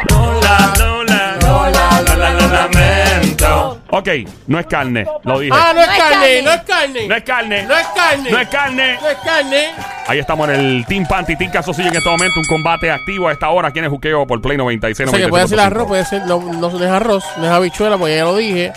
Lola, 0.10 0.74
Lola, 0.78 1.38
Lola, 1.42 2.02
Lola, 2.02 2.32
lo 2.32 2.48
lamento. 2.48 3.80
Ok, 3.94 4.08
no 4.48 4.60
es 4.60 4.66
carne. 4.68 5.06
Lo 5.24 5.40
dije. 5.40 5.54
Ah, 5.56 5.72
no 5.74 5.82
es 5.82 5.88
No 5.88 5.94
es 5.94 6.00
carne, 6.00 6.42
no 6.42 6.52
es 6.52 6.62
carne. 6.62 7.08
No 7.08 7.16
es 7.16 7.24
carne. 7.24 7.64
No 7.64 7.78
es 7.78 7.88
carne. 7.88 8.32
No 8.32 8.38
es 8.38 8.48
carne. 8.48 8.98
No 9.02 9.10
es 9.10 9.18
carne. 9.18 9.64
Ahí 10.08 10.20
estamos 10.20 10.50
en 10.50 10.56
el 10.56 10.86
Team 10.88 11.06
Panty, 11.08 11.36
Team 11.36 11.52
Casosillo 11.52 11.90
en 11.90 11.96
este 11.96 12.10
momento. 12.10 12.40
Un 12.40 12.46
combate 12.48 12.92
activo 12.92 13.28
a 13.28 13.32
esta 13.34 13.50
hora. 13.50 13.70
aquí 13.70 13.80
en 13.80 13.86
el 13.86 13.92
juqueo 13.92 14.26
por 14.28 14.42
Play 14.42 14.58
96. 14.58 15.08
O 15.10 15.12
sea, 15.12 15.20
que 15.20 15.28
puede 15.30 15.48
ser 15.48 15.60
arroz, 15.60 15.88
puede 15.88 16.06
ser, 16.06 16.22
no, 16.26 16.40
no, 16.40 16.70
no 16.70 16.84
es 16.86 16.92
arroz, 16.92 17.26
no 17.38 17.46
es 17.46 17.52
habichuela, 17.52 17.98
porque 17.98 18.16
ya 18.16 18.24
lo 18.24 18.36
dije. 18.36 18.72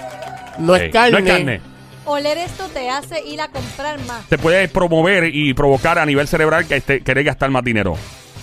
No 0.59 0.75
es 0.77 0.93
carne. 0.93 1.11
No 1.13 1.19
es 1.19 1.25
carne. 1.33 1.61
Oler 2.07 2.39
esto 2.39 2.69
te 2.69 2.91
hace 2.91 3.23
ir 3.27 3.41
a 3.41 3.49
comprar 3.49 3.99
más. 4.01 4.25
Se 4.29 4.37
puede 4.39 4.69
promover 4.69 5.35
y 5.35 5.55
provocar 5.55 5.99
a 5.99 6.05
nivel 6.05 6.29
cerebral 6.29 6.67
que 6.67 6.77
este, 6.77 7.01
querer 7.03 7.25
gastar 7.25 7.51
más 7.51 7.65
dinero. 7.65 7.97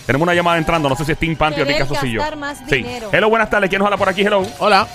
Tenemos 0.04 0.26
una 0.26 0.34
llamada 0.34 0.58
entrando. 0.58 0.88
No 0.88 0.96
sé 0.96 1.04
si 1.04 1.12
es 1.12 1.18
Team 1.18 1.36
Panty 1.36 1.60
o 1.60 1.64
gastar 1.66 2.36
más 2.36 2.58
Sí. 2.68 2.76
dinero. 2.78 3.08
Hello, 3.12 3.28
buenas 3.28 3.48
tardes. 3.50 3.68
¿Quién 3.70 3.78
nos 3.78 3.86
habla 3.86 3.96
por 3.96 4.08
aquí? 4.08 4.22
Hello. 4.22 4.44
Hola, 4.58 4.86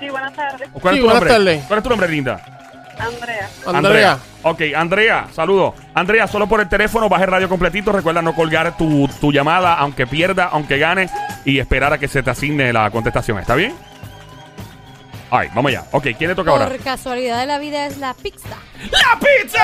Sí, 0.00 0.08
buenas 0.08 0.32
tardes. 0.34 0.68
¿Cuál 0.72 0.94
Sí, 0.94 0.98
es 0.98 1.00
tu 1.02 1.04
buenas 1.06 1.14
nombre? 1.14 1.30
tardes. 1.30 1.64
¿Cuál 1.68 1.78
es 1.78 1.82
tu 1.82 1.88
nombre, 1.90 2.08
linda? 2.08 2.40
Andrea. 2.98 3.48
Andrea. 3.66 4.18
Ok, 4.42 4.60
Andrea, 4.76 5.26
saludos. 5.32 5.74
Andrea, 5.94 6.26
solo 6.26 6.46
por 6.46 6.60
el 6.60 6.68
teléfono, 6.68 7.08
baje 7.08 7.24
el 7.24 7.30
radio 7.30 7.48
completito. 7.48 7.92
Recuerda 7.92 8.22
no 8.22 8.34
colgar 8.34 8.76
tu, 8.76 9.08
tu 9.20 9.32
llamada, 9.32 9.74
aunque 9.74 10.06
pierda, 10.06 10.44
aunque 10.46 10.78
gane, 10.78 11.08
y 11.44 11.58
esperar 11.58 11.92
a 11.92 11.98
que 11.98 12.08
se 12.08 12.22
te 12.22 12.30
asigne 12.30 12.72
la 12.72 12.90
contestación. 12.90 13.38
¿Está 13.38 13.54
bien? 13.54 13.74
Ay, 15.36 15.48
vamos 15.52 15.70
allá. 15.70 15.84
Ok, 15.90 16.06
¿quién 16.16 16.30
le 16.30 16.36
toca 16.36 16.52
ahora? 16.52 16.68
Por 16.68 16.78
casualidad 16.78 17.40
de 17.40 17.46
la 17.46 17.58
vida 17.58 17.86
es 17.86 17.98
la 17.98 18.14
pizza. 18.14 18.56
¡La 18.90 19.18
pizza! 19.18 19.62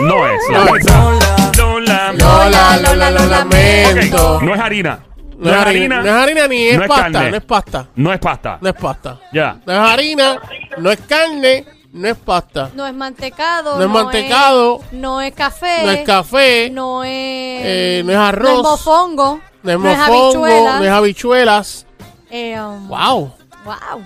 No 0.00 0.28
es 0.28 0.40
la 0.50 0.64
No. 0.64 0.72
pizza. 0.72 1.52
Lola, 1.58 2.12
Lola, 2.12 2.76
Lola, 2.78 3.10
lo 3.10 3.26
lamento. 3.26 4.36
Ok, 4.36 4.42
no 4.42 4.54
es 4.54 4.60
harina. 4.60 5.00
No 5.36 5.50
es 5.50 5.56
harina, 5.56 6.00
no 6.02 6.06
es 6.06 6.12
harina 6.12 6.46
ni 6.48 6.66
es 6.68 6.76
no 6.76 6.82
es 6.82 6.88
pasta, 6.88 7.02
carne. 7.12 7.30
no 7.30 7.36
es 7.36 7.44
pasta, 7.44 7.86
No 7.96 8.12
es 8.12 8.18
pasta. 8.20 8.58
no 8.60 8.68
es 8.68 8.74
pasta. 8.76 9.18
Ya. 9.32 9.56
No 9.66 9.72
es 9.72 9.78
harina, 9.92 10.40
no 10.78 10.90
es 10.90 10.98
carne, 11.00 11.64
no 11.92 12.08
es 12.08 12.16
pasta, 12.16 12.70
No 12.74 12.86
es 12.86 12.94
mantecado. 12.94 13.76
No 13.76 13.82
es 13.84 13.88
mantecado. 13.90 14.80
no 14.92 15.20
es 15.20 15.32
café. 15.34 15.82
no 15.84 15.90
es 15.90 16.04
café, 16.06 16.70
No 16.70 17.02
es. 17.04 17.10
eh, 17.10 18.02
no 18.04 18.12
es 18.12 18.18
No 18.18 18.24
arroz, 18.24 18.50
es 18.58 18.62
mofongo. 18.62 19.40
no 19.64 19.70
es 19.72 19.78
no 19.80 19.90
es 19.90 19.98
mofongo, 19.98 20.44
habichuela. 20.44 20.78
no 20.78 20.84
es 20.84 20.90
habichuelas. 20.90 21.86
Eh, 22.30 22.60
um, 22.60 22.88
Wow. 22.88 23.32
Wow. 23.64 24.04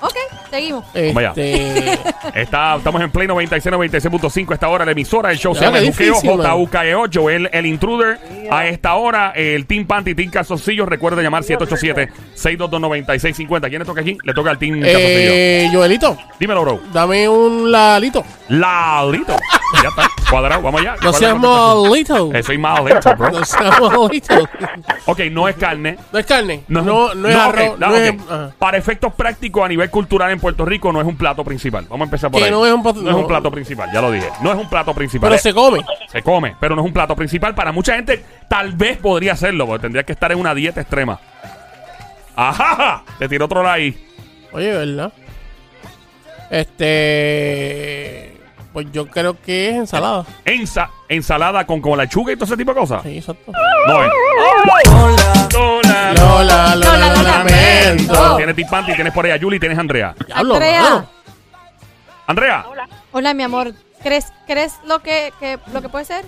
Ok, 0.00 0.14
seguimos. 0.50 0.84
Vamos 0.94 1.16
allá. 1.16 1.32
Este, 1.34 1.98
Está, 2.42 2.76
estamos 2.76 3.00
en 3.02 3.10
Play 3.10 3.26
96, 3.26 3.74
96.5 3.74 4.50
a 4.50 4.54
esta 4.54 4.68
hora. 4.68 4.84
La 4.84 4.92
emisora 4.92 5.30
del 5.30 5.38
show 5.38 5.54
se 5.54 5.62
llama 5.64 5.78
Juqueo. 5.84 6.14
JUKEO, 6.20 7.04
Joel, 7.12 7.48
el 7.52 7.66
intruder. 7.66 8.18
A 8.50 8.66
esta 8.66 8.94
hora, 8.94 9.32
el 9.34 9.66
Team 9.66 9.86
Panty, 9.86 10.14
Team 10.14 10.30
Calzoncillo. 10.30 10.86
Recuerda 10.86 11.20
llamar 11.22 11.42
787-622-9650. 11.42 13.68
¿Quién 13.68 13.80
le 13.80 13.84
toca 13.84 14.00
aquí? 14.00 14.16
Le 14.22 14.32
toca 14.34 14.50
al 14.50 14.58
Team 14.58 14.80
Calzoncillo. 14.80 15.30
eh, 15.32 15.70
Joelito, 15.72 16.16
Dímelo, 16.38 16.62
bro. 16.62 16.80
dame 16.92 17.28
un 17.28 17.70
lalito. 17.70 18.24
Ladito. 18.48 19.36
ya 19.82 19.88
está. 19.88 20.08
Cuadrado. 20.30 20.62
Vamos 20.62 20.80
allá. 20.80 20.92
No 20.92 20.98
¿Cuál 21.00 21.12
es 21.14 21.18
seas 21.18 21.38
malito. 21.38 22.34
Eh, 22.34 22.42
soy 22.42 22.58
maldito, 22.58 23.14
bro. 23.16 23.30
No 23.30 23.44
seas 23.44 23.80
malito. 23.80 24.48
Ok, 25.06 25.20
no 25.30 25.48
es 25.48 25.56
carne. 25.56 25.96
No 26.12 26.18
es 26.18 26.26
carne. 26.26 26.62
No, 26.68 26.82
no, 27.14 27.28
es 27.28 27.36
arroz. 27.36 27.78
no, 27.78 27.88
No, 27.88 27.96
es, 27.96 28.14
ajá. 28.28 28.50
Para 28.58 28.78
efectos 28.78 29.12
prácticos 29.14 29.64
a 29.64 29.68
nivel 29.68 29.87
cultural 29.90 30.30
en 30.30 30.40
Puerto 30.40 30.64
Rico 30.64 30.92
no 30.92 31.00
es 31.00 31.06
un 31.06 31.16
plato 31.16 31.44
principal. 31.44 31.84
Vamos 31.88 32.02
a 32.02 32.04
empezar 32.04 32.30
por 32.30 32.40
Que 32.40 32.46
ahí. 32.46 32.50
no 32.50 32.64
es 32.66 32.72
un 32.72 32.82
plato- 32.82 33.00
No 33.02 33.10
es 33.10 33.16
un 33.16 33.26
plato 33.26 33.50
principal, 33.50 33.90
ya 33.92 34.00
lo 34.00 34.10
dije. 34.10 34.28
No 34.42 34.50
es 34.52 34.58
un 34.58 34.68
plato 34.68 34.94
principal. 34.94 35.30
Pero 35.30 35.40
se 35.42 35.52
come. 35.54 35.84
se 36.10 36.22
come, 36.22 36.56
pero 36.60 36.74
no 36.76 36.82
es 36.82 36.86
un 36.86 36.92
plato 36.92 37.14
principal. 37.16 37.54
Para 37.54 37.72
mucha 37.72 37.94
gente 37.94 38.24
tal 38.48 38.72
vez 38.72 38.96
podría 38.98 39.36
serlo, 39.36 39.66
porque 39.66 39.82
tendría 39.82 40.02
que 40.04 40.12
estar 40.12 40.30
en 40.32 40.38
una 40.38 40.54
dieta 40.54 40.80
extrema. 40.80 41.18
Ajá, 42.36 43.02
te 43.18 43.28
tiró 43.28 43.46
otro 43.46 43.62
like. 43.62 43.98
Oye, 44.52 44.70
¿verdad? 44.72 45.12
Este. 46.50 48.37
Pues 48.78 48.92
yo 48.92 49.08
creo 49.08 49.34
que 49.42 49.70
es 49.70 49.74
ensalada. 49.74 50.24
Ensa, 50.44 50.88
ensalada 51.08 51.66
con, 51.66 51.80
con 51.80 51.98
lechuga 51.98 52.32
y 52.32 52.36
todo 52.36 52.44
ese 52.44 52.56
tipo 52.56 52.72
de 52.72 52.78
cosas. 52.78 53.02
Sí, 53.02 53.18
exacto. 53.18 53.50
No 53.88 54.04
es. 54.04 54.10
Lola, 55.52 56.12
Lola, 56.12 56.12
Lola, 56.14 56.74
Lola, 56.76 57.08
lo 57.08 57.16
lo 57.16 57.22
lamento. 57.24 58.12
lamento. 58.14 58.36
Tienes 58.36 58.54
Tipanti, 58.54 58.94
tienes 58.94 59.12
por 59.12 59.24
ahí 59.26 59.32
a 59.32 59.38
Julie, 59.40 59.58
tienes 59.58 59.76
a 59.78 59.80
Andrea. 59.80 60.14
Diablo, 60.24 60.54
Andrea. 60.54 60.82
mano. 60.82 61.10
Andrea, 62.28 62.66
Hola, 63.10 63.34
mi 63.34 63.42
amor. 63.42 63.72
¿Crees, 64.00 64.32
¿crees 64.46 64.78
lo 64.86 65.00
que, 65.00 65.32
que- 65.40 65.58
lo 65.72 65.82
que 65.82 65.88
puede 65.88 66.04
ser? 66.04 66.24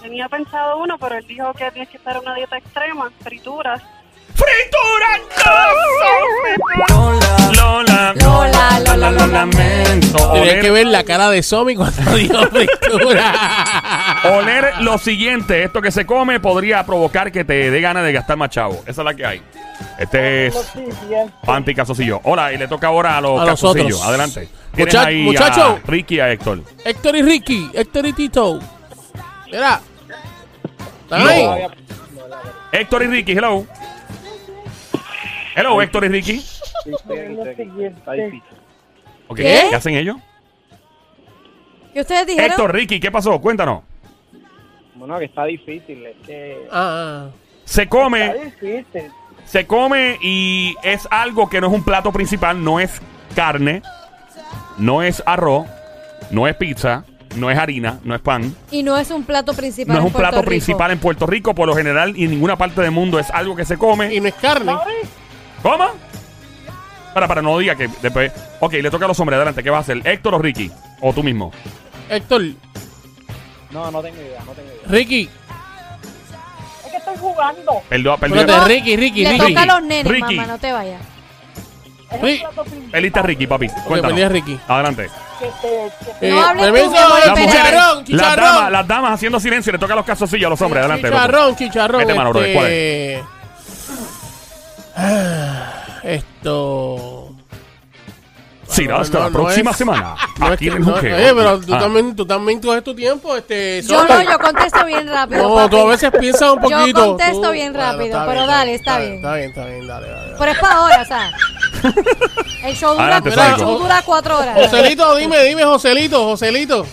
Tenía 0.00 0.28
pensado 0.28 0.78
uno, 0.78 0.98
pero 0.98 1.14
él 1.16 1.24
dijo 1.28 1.52
que 1.54 1.70
tienes 1.70 1.90
que 1.90 1.98
estar 1.98 2.16
en 2.16 2.22
una 2.22 2.34
dieta 2.34 2.56
extrema, 2.58 3.08
frituras. 3.22 3.80
Fritura. 4.42 5.20
Lola, 6.88 7.52
Lola, 7.56 8.14
Lola, 8.14 8.80
Lola, 8.80 9.10
lo 9.10 9.10
lo 9.18 9.26
lamento. 9.26 10.32
Tenía 10.32 10.60
que 10.60 10.70
ver 10.70 10.86
la 10.86 11.04
cara 11.04 11.28
de 11.30 11.42
Somi 11.42 11.74
cuando 11.76 12.12
dijo 12.16 12.38
fritura. 12.46 14.20
Oler 14.24 14.74
lo 14.80 14.98
siguiente, 14.98 15.62
esto 15.64 15.80
que 15.82 15.90
se 15.90 16.06
come 16.06 16.40
podría 16.40 16.84
provocar 16.84 17.30
que 17.32 17.44
te 17.44 17.70
dé 17.70 17.80
ganas 17.80 18.04
de 18.04 18.12
gastar 18.12 18.36
más 18.36 18.50
chavo. 18.50 18.82
Esa 18.86 19.02
es 19.02 19.04
la 19.04 19.14
que 19.14 19.26
hay. 19.26 19.42
Este 19.98 20.46
es 20.46 20.72
Panty 21.44 21.74
Casocillo. 21.74 22.20
Hola, 22.24 22.52
y 22.52 22.58
le 22.58 22.68
toca 22.68 22.86
ahora 22.88 23.16
a 23.18 23.20
los 23.20 23.40
A 23.40 23.46
Casocillos. 23.46 23.88
nosotros. 23.90 24.08
Adelante. 24.08 24.48
Tienes 24.74 24.94
Mucha- 24.94 25.06
ahí 25.06 25.22
muchacho. 25.22 25.62
a 25.84 25.90
Ricky 25.90 26.14
y 26.16 26.20
a 26.20 26.30
Héctor. 26.32 26.62
Héctor 26.84 27.16
y 27.16 27.22
Ricky, 27.22 27.70
Héctor 27.74 28.06
y 28.06 28.12
Tito. 28.12 28.58
Mira. 29.46 29.80
¿Están 31.04 31.24
No. 31.24 31.28
ahí? 31.28 31.66
Héctor 32.72 33.02
y 33.02 33.06
Ricky, 33.08 33.32
hello. 33.32 33.66
Hello, 35.54 35.80
Héctor 35.82 36.04
y 36.04 36.08
Ricky. 36.08 36.42
Está 36.86 38.12
difícil. 38.12 38.42
Ok, 39.28 39.36
¿Qué? 39.36 39.66
¿Qué 39.70 39.74
hacen 39.76 39.94
ellos? 39.96 40.16
¿Y 41.94 42.00
ustedes 42.00 42.26
dijeron? 42.26 42.50
Héctor, 42.50 42.74
Ricky, 42.74 43.00
¿qué 43.00 43.10
pasó? 43.10 43.38
Cuéntanos. 43.40 43.82
Bueno, 44.94 45.18
que 45.18 45.26
está 45.26 45.44
difícil, 45.44 46.06
es 46.06 46.16
que... 46.26 46.66
Ah, 46.70 47.28
ah. 47.30 47.30
Se 47.64 47.88
come, 47.88 48.26
Está 48.26 48.44
difícil. 48.44 49.12
se 49.44 49.66
come 49.66 50.18
y 50.22 50.74
es 50.82 51.06
algo 51.10 51.48
que 51.48 51.60
no 51.60 51.68
es 51.68 51.72
un 51.72 51.84
plato 51.84 52.12
principal, 52.12 52.62
no 52.62 52.80
es 52.80 53.00
carne, 53.34 53.82
no 54.78 55.02
es 55.02 55.22
arroz, 55.26 55.66
no 56.30 56.46
es 56.48 56.56
pizza, 56.56 57.04
no 57.36 57.50
es 57.50 57.58
harina, 57.58 57.98
no 58.04 58.14
es 58.14 58.20
pan. 58.20 58.54
Y 58.70 58.82
no 58.82 58.96
es 58.98 59.10
un 59.10 59.24
plato 59.24 59.54
principal. 59.54 59.94
No 59.94 60.00
es 60.00 60.00
en 60.00 60.06
un 60.06 60.12
Puerto 60.12 60.28
plato 60.30 60.42
Rico. 60.42 60.48
principal 60.48 60.90
en 60.90 60.98
Puerto 60.98 61.26
Rico, 61.26 61.54
por 61.54 61.66
lo 61.68 61.74
general, 61.74 62.16
y 62.16 62.24
en 62.24 62.30
ninguna 62.30 62.56
parte 62.56 62.80
del 62.80 62.90
mundo 62.90 63.18
es 63.18 63.30
algo 63.30 63.54
que 63.56 63.64
se 63.64 63.76
come. 63.78 64.14
Y 64.14 64.20
no 64.20 64.28
es 64.28 64.34
carne. 64.34 64.74
¿Cómo? 65.62 65.86
Para, 67.14 67.28
para, 67.28 67.42
no 67.42 67.58
diga 67.58 67.74
que 67.76 67.88
después. 68.00 68.32
Ok, 68.60 68.72
le 68.74 68.90
toca 68.90 69.04
a 69.04 69.08
los 69.08 69.20
hombres, 69.20 69.36
adelante. 69.36 69.62
¿Qué 69.62 69.70
vas 69.70 69.78
a 69.88 69.92
hacer? 69.92 70.06
¿Héctor 70.06 70.34
o 70.34 70.38
Ricky? 70.38 70.70
¿O 71.00 71.12
tú 71.12 71.22
mismo? 71.22 71.52
Héctor, 72.08 72.42
No, 73.70 73.90
no 73.90 74.02
tengo 74.02 74.20
idea, 74.20 74.40
no 74.44 74.52
tengo 74.52 74.68
idea. 74.68 74.80
Ricky. 74.86 75.28
Es 76.84 76.90
que 76.90 76.96
estoy 76.96 77.16
jugando. 77.18 77.82
Perdón, 77.88 78.20
perdón. 78.20 78.68
Ricky, 78.68 78.96
Ricky, 78.96 79.24
Le 79.24 79.32
Ricky. 79.32 79.54
toca 79.54 79.62
a 79.62 79.66
los 79.66 79.82
nenes, 79.82 80.06
Ricky. 80.12 80.36
mamá, 80.36 80.46
no 80.46 80.58
te 80.58 80.72
vayas. 80.72 81.00
Ricky. 82.20 83.20
Ricky, 83.22 83.46
papi. 83.46 83.68
Cuéntanos. 83.86 84.20
a 84.20 84.28
Ricky. 84.28 84.58
Adelante. 84.68 85.08
Eh, 86.20 86.30
hables 86.30 86.66
tú, 86.66 86.72
permiso, 86.72 86.90
Las 86.92 87.34
chicharrón, 87.38 87.72
damas, 87.72 88.04
chicharrón. 88.04 88.72
las 88.72 88.86
damas 88.88 89.12
haciendo 89.12 89.40
silencio. 89.40 89.72
Le 89.72 89.78
toca 89.78 89.92
a 89.94 89.96
los 89.96 90.04
casosillos 90.06 90.46
a 90.46 90.50
los 90.50 90.62
hombres. 90.62 90.80
Adelante. 90.84 91.08
loco. 91.08 91.16
Chicharrón, 91.18 91.56
chicharrón. 91.56 91.98
Vete, 92.00 92.14
mano, 92.14 92.30
brother, 92.30 92.54
¿cuál 92.54 92.66
este... 92.66 93.24
Esto... 96.42 97.28
Será 98.66 98.94
No, 98.94 99.00
hasta 99.02 99.18
no, 99.18 99.24
la 99.24 99.30
no 99.30 99.32
próxima 99.42 99.70
es- 99.70 99.76
semana. 99.76 100.14
No 100.38 100.46
es 100.46 100.52
aquí 100.54 100.68
que- 100.70 100.76
en 100.76 100.82
no. 100.82 100.94
Oye, 100.94 101.34
pero 101.34 101.60
tú 101.60 101.74
Ah. 101.74 101.78
también, 101.78 102.16
tú 102.16 102.26
también 102.26 102.60
coges 102.60 102.82
tu 102.82 102.94
tiempo, 102.94 103.36
este... 103.36 103.82
Yo 103.82 104.04
no, 104.04 104.22
yo 104.22 104.38
contesto 104.38 104.84
bien 104.86 105.06
rápido. 105.08 105.42
No, 105.48 105.54
papi. 105.54 105.70
tú 105.70 105.76
a 105.76 105.84
veces 105.90 106.10
piensas 106.18 106.50
un 106.50 106.62
Yo 106.62 106.78
poquito. 106.78 107.06
contesto 107.06 107.42
tú- 107.42 107.50
bien 107.52 107.74
rápido, 107.74 108.18
pero 108.26 108.32
bien, 108.32 108.46
dale, 108.46 108.74
está 108.74 108.98
bien. 108.98 109.14
Está 109.16 109.34
bien, 109.34 109.48
está 109.50 109.66
bien, 109.66 109.86
dale, 109.86 110.08
dale. 110.08 110.20
dale. 110.22 110.34
Pero 110.38 110.50
es 110.52 110.58
para 110.58 110.74
ahora, 110.74 111.02
o 111.02 111.04
sea. 111.04 111.32
El 112.64 112.76
show 112.76 112.92
dura, 112.92 113.02
Adelante, 113.16 113.28
el 113.30 113.56
show 113.58 113.78
dura 113.78 114.02
cuatro 114.04 114.38
horas. 114.38 114.54
Joselito, 114.56 115.16
dime, 115.16 115.44
dime, 115.44 115.64
Joselito, 115.64 116.24
Joselito. 116.24 116.86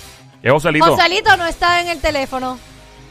¿Es 0.43 0.51
Joselito? 0.51 0.85
Joselito 0.85 1.37
no 1.37 1.45
está 1.45 1.81
en 1.81 1.89
el 1.89 1.99
teléfono. 2.01 2.57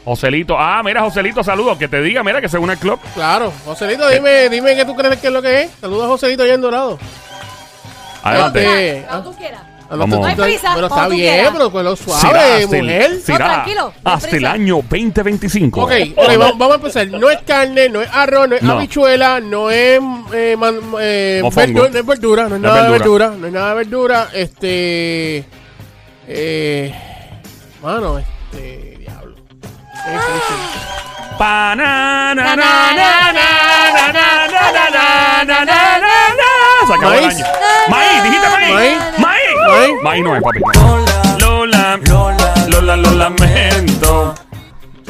Joselito. 0.09 0.55
Ah, 0.57 0.81
mira, 0.83 1.01
Joselito, 1.01 1.43
saludos. 1.43 1.77
Que 1.77 1.87
te 1.87 2.01
diga, 2.01 2.23
mira, 2.23 2.41
que 2.41 2.49
se 2.49 2.57
une 2.57 2.73
al 2.73 2.79
club. 2.79 2.99
Claro, 3.13 3.53
Joselito, 3.65 4.07
dime, 4.09 4.49
dime 4.49 4.75
qué 4.75 4.83
tú 4.85 4.95
crees 4.95 5.17
que 5.19 5.27
es 5.27 5.33
lo 5.33 5.41
que 5.41 5.61
es. 5.63 5.71
Saluda 5.79 6.05
a 6.05 6.07
Joselito 6.07 6.43
allá 6.43 6.55
en 6.55 6.61
Dorado. 6.61 6.97
Adelante. 8.23 9.05
Cuando 9.07 9.29
tú 9.31 9.37
quieras. 9.37 9.61
Ah, 9.91 9.95
Vamos. 9.95 10.09
tú- 10.17 10.21
No 10.21 10.27
hay 10.27 10.35
tú- 10.35 10.43
prisa, 10.43 10.71
Pero 10.75 10.85
está 10.87 11.07
bien, 11.07 11.33
quieras. 11.33 11.51
pero 11.53 11.71
con 11.71 11.83
lo 11.83 11.95
Será 11.95 12.19
suave, 12.19 12.61
el- 12.61 12.67
mujer. 12.67 13.19
será 13.21 13.39
No, 13.47 13.53
tranquilo, 13.53 13.93
no 14.05 14.11
hasta 14.11 14.37
el 14.37 14.45
año 14.45 14.75
2025. 14.87 15.81
Ok, 15.83 15.91
ok, 16.15 16.27
vamos, 16.37 16.57
vamos 16.59 16.71
a 16.71 16.75
empezar. 16.75 17.07
No 17.07 17.29
es 17.31 17.39
carne, 17.41 17.89
no 17.89 18.01
es 18.01 18.09
arroz, 18.13 18.49
no 18.49 18.55
es 18.55 18.61
No. 18.61 18.73
habichuela, 18.73 19.39
no 19.39 19.71
es, 19.71 19.99
eh, 20.33 20.55
man- 20.59 20.79
eh, 21.01 21.39
Mofongo. 21.41 21.85
verdu- 21.87 21.91
no 21.91 21.99
es 21.99 22.05
verdura, 22.05 22.49
no 22.49 22.55
es 22.55 22.61
No 22.61 22.67
nada 22.67 22.83
de 22.83 22.91
verdura. 22.91 23.27
verdura, 23.29 23.39
no 23.41 23.47
es 23.47 23.53
nada 23.53 23.69
de 23.69 23.75
verdura. 23.75 24.27
Este. 24.33 25.45
Eh. 26.27 26.93
Mano, 27.81 28.19
este. 28.19 28.88
Se 36.87 36.93
acabó 36.93 37.13
el 37.13 37.25
Maíz. 37.25 37.35
año. 37.35 37.45
Maíz, 37.89 38.23
dijiste 38.23 38.49
maíz. 38.49 38.97
Maíz. 39.19 40.03
Maíz. 40.03 40.23
No 40.23 40.35
es, 40.35 40.43
papi. 40.43 40.59
Lola, 41.39 41.97
Lola, 41.97 41.97
Lola, 42.07 42.53
Lola, 42.67 42.95
lo 42.97 43.11
lamento. 43.11 44.35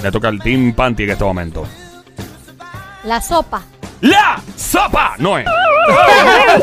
Le 0.02 0.12
toca 0.12 0.28
al 0.30 0.40
Team 0.40 0.74
Panty 0.74 1.04
en 1.04 1.10
este 1.12 1.24
momento. 1.24 1.68
La 3.04 3.22
sopa. 3.22 3.62
La 4.02 4.42
sopa 4.58 5.14
no 5.18 5.38
es. 5.38 5.46
Lola, 5.46 6.58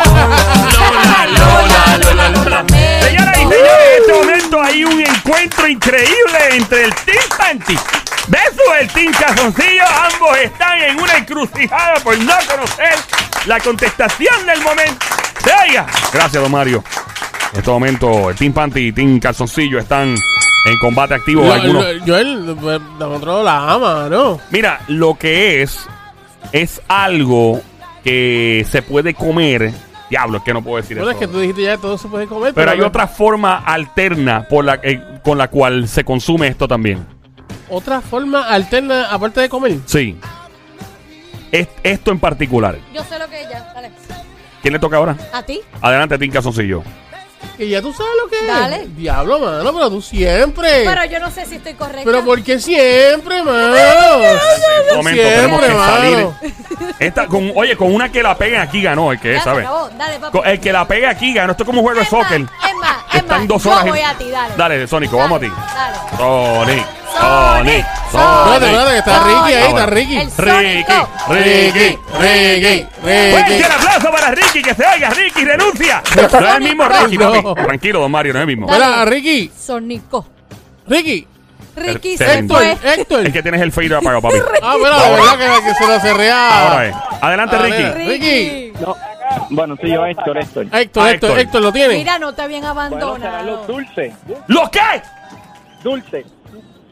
Lola, 2.03 2.29
Lola, 2.31 2.65
Señoras 3.01 3.37
y 3.37 3.41
señores, 3.41 3.41
en 3.41 3.53
este 3.53 4.13
momento 4.13 4.63
hay 4.63 4.85
un 4.85 5.01
encuentro 5.01 5.67
increíble 5.69 6.39
entre 6.53 6.85
el 6.85 6.95
Team 6.95 7.25
Panty 7.39 7.79
versus 8.29 8.63
el 8.81 8.89
Team 8.89 9.13
Casoncillo. 9.13 9.85
Ambos 10.13 10.37
están 10.39 10.81
en 10.81 11.01
una 11.01 11.17
encrucijada 11.17 11.95
por 12.03 12.19
no 12.19 12.35
conocer 12.51 12.95
la 13.47 13.61
contestación 13.61 14.47
del 14.47 14.61
momento. 14.63 15.07
Se 15.45 15.51
oiga. 15.69 15.87
Gracias, 16.13 16.43
don 16.43 16.51
Mario. 16.53 16.83
En 17.53 17.59
este 17.61 17.71
momento, 17.71 18.31
el 18.31 18.37
Team 18.37 18.53
Panty 18.53 18.89
y 18.89 18.93
Team 18.93 19.21
Calzoncillo 19.21 19.79
están 19.79 20.09
en 20.67 20.79
combate 20.81 21.15
activo. 21.15 21.51
Algunos- 21.53 21.85
lo- 21.95 22.05
Joel, 22.07 22.57
pues, 22.61 22.81
nosotros 22.99 23.45
la 23.45 23.71
ama, 23.73 24.09
¿no? 24.11 24.41
Mira, 24.51 24.81
lo 24.89 25.15
que 25.15 25.63
es, 25.63 25.87
es 26.53 26.81
algo 26.89 27.61
que 28.03 28.67
se 28.69 28.83
puede 28.83 29.15
comer. 29.15 29.73
Diablo, 30.11 30.39
es 30.39 30.45
que 30.45 30.53
no 30.55 30.63
puedo 30.63 30.77
decir 30.77 30.97
Bueno, 30.99 31.11
eso. 31.13 31.21
es 31.21 31.27
que 31.27 31.33
tú 31.33 31.41
dijiste 31.41 31.63
ya 31.63 31.79
todo 31.79 31.97
se 31.99 32.07
puede 32.09 32.27
comer. 32.27 32.53
Pero 32.55 32.71
hay 32.71 32.79
no- 32.79 32.87
otra 32.87 33.07
forma 33.09 33.59
alterna 33.65 34.47
por 34.49 34.65
la, 34.65 34.79
eh, 34.83 35.01
con 35.25 35.39
la 35.39 35.49
cual 35.49 35.89
se 35.89 36.05
consume 36.05 36.47
esto 36.49 36.69
también. 36.69 37.05
Otra 37.69 38.01
forma 38.01 38.49
alterna, 38.49 39.07
aparte 39.11 39.41
de 39.41 39.49
comer. 39.49 39.79
Sí. 39.87 40.17
Es- 41.53 41.69
esto 41.83 42.11
en 42.11 42.19
particular. 42.21 42.79
Yo 42.93 43.03
sé 43.05 43.19
lo 43.19 43.29
que 43.29 43.43
es 43.43 43.49
ya. 43.51 43.73
Dale. 43.75 43.91
¿Quién 44.63 44.73
le 44.75 44.79
toca 44.81 44.97
ahora? 44.97 45.17
¿A 45.33 45.43
ti? 45.43 45.61
Adelante, 45.81 46.19
Tim 46.19 46.31
Casoncillo. 46.33 46.83
Que 47.57 47.69
ya 47.69 47.81
tú 47.81 47.93
sabes 47.93 48.13
lo 48.23 48.29
que 48.29 48.39
es. 48.41 48.47
Dale. 48.47 48.87
Diablo, 48.89 49.39
mano, 49.39 49.73
pero 49.73 49.89
tú 49.89 50.03
siempre. 50.03 50.83
Pero 50.85 51.05
yo 51.05 51.21
no 51.21 51.31
sé 51.31 51.47
si 51.47 51.57
estoy 51.57 51.75
correcta. 51.75 52.03
Pero 52.05 52.25
¿por 52.25 52.43
qué 52.43 52.59
siempre, 52.59 53.43
mano? 53.43 53.75
Este 53.77 54.97
momento 54.97 55.23
tenemos 55.23 55.61
que 55.61 55.67
salir 55.69 56.17
mano. 56.17 56.39
Esta, 56.99 57.27
con, 57.27 57.53
oye, 57.55 57.77
con 57.77 57.95
una 57.95 58.11
que 58.11 58.23
la 58.23 58.37
peguen 58.37 58.61
aquí 58.61 58.83
ganó 58.83 59.13
el 59.13 59.21
que 59.21 59.29
Ya 59.33 59.37
es, 59.39 59.43
se 59.43 59.49
¿sabes? 59.49 59.65
acabó. 59.65 59.89
Dale, 59.97 60.19
papi. 60.19 60.39
Con- 60.39 60.47
El 60.49 60.61
que 60.61 60.73
la 60.73 60.89
pegue 60.89 61.07
aquí 61.07 61.33
ganó. 61.33 61.53
Esto 61.53 61.63
es 61.63 61.67
como 61.67 61.81
un 61.81 61.87
juego 61.87 62.01
de 62.01 62.07
Es 62.07 62.13
más, 62.13 62.23
soccer. 62.23 62.41
Es 62.41 62.75
más, 62.81 62.97
es 63.11 63.15
están 63.21 63.39
más, 63.41 63.49
dos 63.49 63.63
yo 63.65 63.81
en- 63.81 63.87
voy 63.89 64.01
a 64.01 64.15
ti, 64.19 64.31
dale. 64.31 64.55
Dale, 64.57 64.87
Sónico, 64.89 65.17
vamos 65.17 65.37
a 65.37 65.41
ti. 65.41 65.49
Dale. 65.49 65.97
Sonic, 66.19 66.87
Sonic. 67.21 67.87
Espérate, 68.07 68.67
espérate, 68.67 68.91
que 68.93 68.99
está 68.99 69.25
Ricky 69.25 69.55
ahí, 69.55 69.69
está 69.69 69.87
Ricky. 69.87 70.17
El 70.17 70.31
Ricky. 70.37 70.93
Ricky, 71.29 71.99
Ricky, 72.21 72.87
Ricky. 73.03 73.55
el 73.63 73.73
aplauso 73.73 74.11
para 74.11 74.31
Ricky, 74.31 74.63
que 74.63 74.75
se 74.75 74.85
oiga. 74.87 75.11
Ricky, 75.11 75.45
renuncia. 75.45 76.03
No 76.17 76.23
es 76.23 76.55
el 76.57 76.63
mismo 76.63 76.85
Ricky, 76.89 77.19
No. 77.19 77.43
papi. 77.43 77.63
Tranquilo, 77.67 78.01
don 78.01 78.11
Mario, 78.11 78.33
no 78.33 78.39
es 78.39 78.43
el 78.43 78.47
mismo. 78.47 78.67
Dale. 78.67 78.85
Mira, 78.87 79.05
Ricky, 79.05 79.53
Sónico. 79.59 80.27
Ricky. 80.87 81.27
Ricky 81.77 82.17
Héctor. 82.19 82.63
Héctor. 82.83 83.27
Es 83.27 83.33
que 83.33 83.43
tienes 83.43 83.61
el 83.61 83.71
fader 83.73 83.95
apagado, 83.97 84.23
papi. 84.23 84.37
Ah, 84.63 84.75
mira, 84.79 84.99
de 84.99 85.11
verdad 85.11 85.59
que, 85.61 85.65
que 85.69 85.75
se 85.75 85.87
lo 85.87 86.01
cerrea. 86.01 86.71
Ahora 86.71 86.87
es. 86.87 86.95
Adelante, 87.21 87.57
Ah, 87.57 87.63
Ricky. 87.63 87.83
Ricky. 88.09 88.73
No, 88.81 88.97
bueno, 89.51 89.77
soy 89.81 89.93
yo, 89.93 90.07
Héctor, 90.07 90.39
Héctor. 90.39 90.63
Héctor, 90.65 90.73
Ah, 90.73 90.81
Héctor, 90.81 91.09
Héctor. 91.11 91.39
Héctor, 91.39 91.63
¿lo 91.63 91.73
tiene? 91.73 91.95
Mira, 91.95 92.19
no 92.19 92.33
te 92.33 92.43
habían 92.43 92.61
Bueno, 92.63 92.81
abandonado. 92.81 93.45
los 93.45 93.67
dulces. 93.67 94.15
¿Los 94.47 94.71
qué? 94.71 94.81
Dulces. 95.83 96.25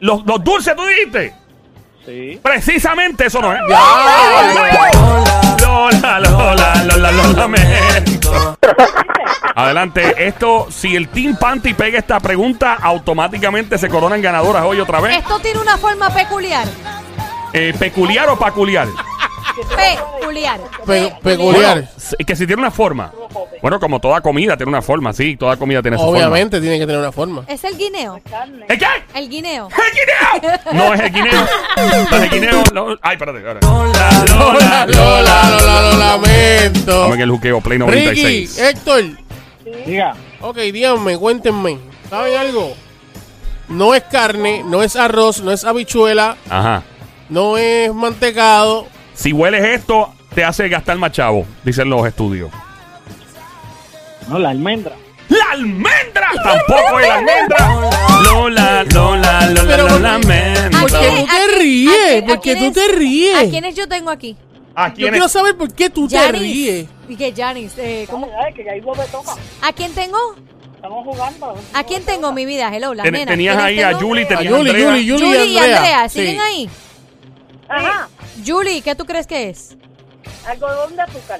Los, 0.05 0.23
los 0.23 0.43
dulces, 0.43 0.75
tú 0.75 0.85
dijiste. 0.85 1.33
Sí. 2.05 2.39
Precisamente 2.43 3.25
eso 3.25 3.41
no 3.41 3.51
es. 3.51 3.59
Ya. 3.67 3.79
Lola, 5.65 6.19
Lola, 6.19 6.83
Lola, 6.85 7.11
lo 7.11 7.33
lamento. 7.33 8.55
Adelante, 9.55 10.27
esto, 10.27 10.67
si 10.69 10.95
el 10.95 11.07
Team 11.09 11.37
Panty 11.37 11.73
pega 11.73 11.97
esta 11.97 12.19
pregunta, 12.19 12.77
automáticamente 12.79 13.79
se 13.79 13.89
coronan 13.89 14.21
ganadoras 14.21 14.63
hoy 14.65 14.79
otra 14.79 15.01
vez. 15.01 15.17
Esto 15.17 15.39
tiene 15.39 15.59
una 15.59 15.75
forma 15.79 16.11
peculiar. 16.11 16.67
Eh, 17.51 17.73
¿Peculiar 17.79 18.29
o 18.29 18.37
peculiar? 18.37 18.87
Peculiar. 19.75 20.59
Pe- 20.85 21.15
peculiar. 21.23 21.87
S- 21.97 22.15
Que 22.25 22.35
si 22.35 22.45
tiene 22.45 22.61
una 22.61 22.71
forma. 22.71 23.11
Bueno, 23.61 23.79
como 23.79 23.99
toda 23.99 24.21
comida 24.21 24.57
tiene 24.57 24.69
una 24.69 24.81
forma, 24.81 25.13
sí, 25.13 25.37
toda 25.37 25.57
comida 25.57 25.81
tiene 25.81 25.97
su 25.97 26.03
Obviamente 26.03 26.59
tiene 26.61 26.77
que 26.77 26.85
tener 26.85 26.99
una 27.01 27.11
forma. 27.11 27.43
Es 27.47 27.63
el 27.63 27.77
guineo. 27.77 28.19
forma. 28.29 28.65
¿El 28.67 28.77
qué? 28.77 28.85
El 29.15 29.29
guineo. 29.29 29.69
¡El 29.69 30.41
guineo! 30.43 30.59
No 30.73 30.93
es 30.93 30.99
el 31.01 31.11
guineo. 31.13 31.47
No 32.11 32.17
es 32.17 32.23
el 32.23 32.29
guineo. 32.29 32.63
Ay, 33.01 33.13
espérate. 33.17 33.39
ahora. 33.47 33.59
Lola, 33.61 34.25
Lola, 34.27 34.85
Lola, 34.87 35.49
Lola, 35.49 35.81
lo 35.91 35.97
lamento. 35.97 36.99
Vamos 37.01 37.15
en 37.15 37.21
el 37.21 37.31
juqueo 37.31 37.61
Play 37.61 37.77
Ricky, 37.79 37.89
96. 37.91 38.59
Héctor. 38.59 39.03
Diga. 39.85 40.15
Ok, 40.41 40.57
díganme, 40.57 41.17
cuéntenme. 41.17 41.79
¿Saben 42.09 42.37
algo? 42.37 42.73
No 43.67 43.95
es 43.95 44.03
carne, 44.03 44.63
no 44.63 44.83
es 44.83 44.95
arroz, 44.95 45.41
no 45.41 45.51
es 45.51 45.63
habichuela, 45.63 46.37
Ajá. 46.49 46.83
no 47.29 47.57
es 47.57 47.91
mantecado. 47.93 48.85
Si 49.15 49.31
hueles 49.33 49.63
esto, 49.63 50.13
te 50.33 50.43
hace 50.43 50.67
gastar 50.69 50.97
más 50.97 51.11
chavo, 51.11 51.45
dicen 51.63 51.89
los 51.89 52.05
estudios. 52.05 52.51
No, 54.27 54.39
la 54.39 54.49
almendra. 54.49 54.93
¡La 55.29 55.51
almendra! 55.53 56.29
Tampoco 56.43 56.99
es 56.99 57.07
la 57.07 57.15
almendra. 57.15 57.91
Lola, 58.23 58.83
Lola, 58.93 59.47
Lola, 59.49 59.63
Pero 59.67 59.83
lo 59.83 59.89
¿por 59.89 59.97
qué? 59.97 60.03
lamento. 60.03 60.79
¿Por 60.79 60.91
qué 60.91 61.07
tú 61.09 61.25
te 61.25 61.57
ríes? 61.57 62.23
¿Por 62.23 62.41
qué 62.41 62.55
tú 62.55 62.71
te 62.71 62.87
ríes? 62.89 63.35
¿A 63.35 63.49
quiénes 63.49 63.75
yo 63.75 63.87
tengo 63.87 64.11
aquí? 64.11 64.37
¿A 64.75 64.93
Yo 64.93 65.09
quiero 65.09 65.27
saber 65.29 65.55
por 65.55 65.73
qué 65.73 65.89
tú 65.89 66.07
te 66.07 66.31
ríes. 66.31 66.87
¿Y 67.07 67.15
qué, 67.15 67.33
Janis? 67.35 67.73
Eh, 67.77 68.05
¿cómo? 68.09 68.27
que 68.55 68.63
ya 68.65 68.75
igual 68.75 68.97
me 68.97 69.05
toca. 69.05 69.33
¿A 69.61 69.71
quién 69.73 69.93
tengo? 69.93 70.17
Estamos 70.75 71.03
jugando. 71.05 71.55
¿A 71.73 71.83
quién 71.83 72.03
tengo 72.03 72.31
mi 72.33 72.45
vida? 72.45 72.75
Hello, 72.75 72.93
la 72.93 73.03
Ten- 73.03 73.13
nena. 73.13 73.31
tenías 73.31 73.55
¿Quiénes 73.55 73.77
ahí 73.79 73.83
a 73.83 73.87
tengo? 73.97 74.07
Julie, 74.09 74.23
A 74.25 74.27
tenías 74.27 74.43
Yuli, 74.49 74.69
a 74.69 74.73
Andrea. 74.73 74.89
Yuli, 74.89 75.05
Yuli, 75.05 75.25
Julie 75.25 75.45
y 75.45 75.57
Andrea. 75.57 76.09
Sí. 76.09 76.19
¿Siguen 76.19 76.41
ahí? 76.41 76.69
Ajá. 77.69 78.09
Julie, 78.45 78.81
¿qué 78.81 78.95
tú 78.95 79.05
crees 79.05 79.27
que 79.27 79.49
es? 79.49 79.75
Algodón 80.47 80.95
de 80.95 81.01
azúcar. 81.03 81.39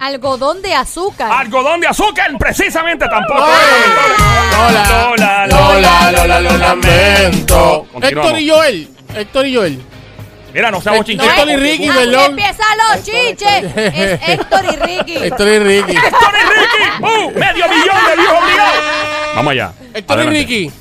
Algodón 0.00 0.62
de 0.62 0.74
azúcar. 0.74 1.30
Algodón 1.32 1.80
de 1.80 1.86
azúcar, 1.86 2.30
precisamente 2.38 3.06
tampoco. 3.08 3.40
Lola, 3.40 4.84
Lola, 4.88 5.46
Lola, 5.46 6.12
Lola, 6.12 6.40
lo 6.40 6.56
lamento. 6.56 7.86
Héctor 8.00 8.38
y 8.40 8.48
Joel. 8.48 8.88
Héctor 9.14 9.46
y 9.46 9.54
Joel. 9.56 9.82
Mira, 10.52 10.70
no 10.70 10.80
seamos 10.82 11.00
No, 11.00 11.04
chincheros. 11.04 11.32
Héctor 11.34 11.48
y 11.50 11.56
Ricky, 11.56 11.88
perdón. 11.88 12.30
empieza 12.30 12.62
los 12.76 13.04
chiches. 13.04 13.76
Es 13.76 14.28
Héctor 14.28 14.64
y 14.64 14.76
Ricky. 14.76 15.16
Héctor 15.16 15.48
y 15.48 15.58
Ricky. 15.60 15.96
¡Héctor 15.96 16.32
y 16.34 16.58
Ricky! 16.60 17.04
¡Uh! 17.04 17.30
¡Medio 17.38 17.68
millón 17.68 17.96
de 18.06 18.16
viejos 18.16 18.42
obligados! 18.42 18.74
Vamos 19.34 19.50
allá. 19.52 19.72
Héctor 19.94 20.18
y. 20.24 20.26
Ricky. 20.26 20.72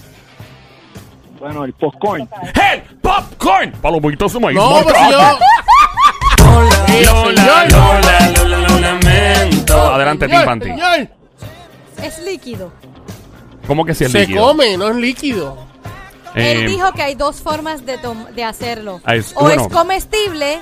Bueno, 1.39 1.63
el 1.65 1.73
popcorn. 1.73 2.29
¡El 2.71 2.81
popcorn! 3.01 3.71
Para 3.81 3.93
los 3.93 4.01
maíz. 4.39 4.55
No, 4.57 4.69
Monta- 4.71 4.93
pues 4.93 5.09
yo. 5.09 5.39
Mira, 6.89 7.11
Lola, 7.13 7.61
señor. 7.65 7.71
Lola, 7.71 8.31
Lola, 8.37 8.57
lo 8.69 8.79
lamento. 8.79 9.93
Adelante, 9.93 10.25
Señor, 10.27 10.45
Panty. 10.45 10.69
Es 12.03 12.19
líquido. 12.19 12.71
¿Cómo 13.67 13.85
que 13.85 13.93
si 13.93 14.05
es 14.05 14.11
Se 14.11 14.19
líquido? 14.21 14.41
come, 14.47 14.77
no 14.77 14.89
es 14.89 14.95
líquido. 14.95 15.57
Eh, 16.35 16.53
Él 16.53 16.67
dijo 16.67 16.91
que 16.93 17.03
hay 17.03 17.15
dos 17.15 17.41
formas 17.41 17.85
de, 17.85 17.97
tom- 17.97 18.25
de 18.33 18.43
hacerlo. 18.43 19.01
Ah, 19.03 19.15
es- 19.15 19.33
o 19.35 19.41
bueno. 19.41 19.63
es 19.63 19.67
comestible 19.73 20.59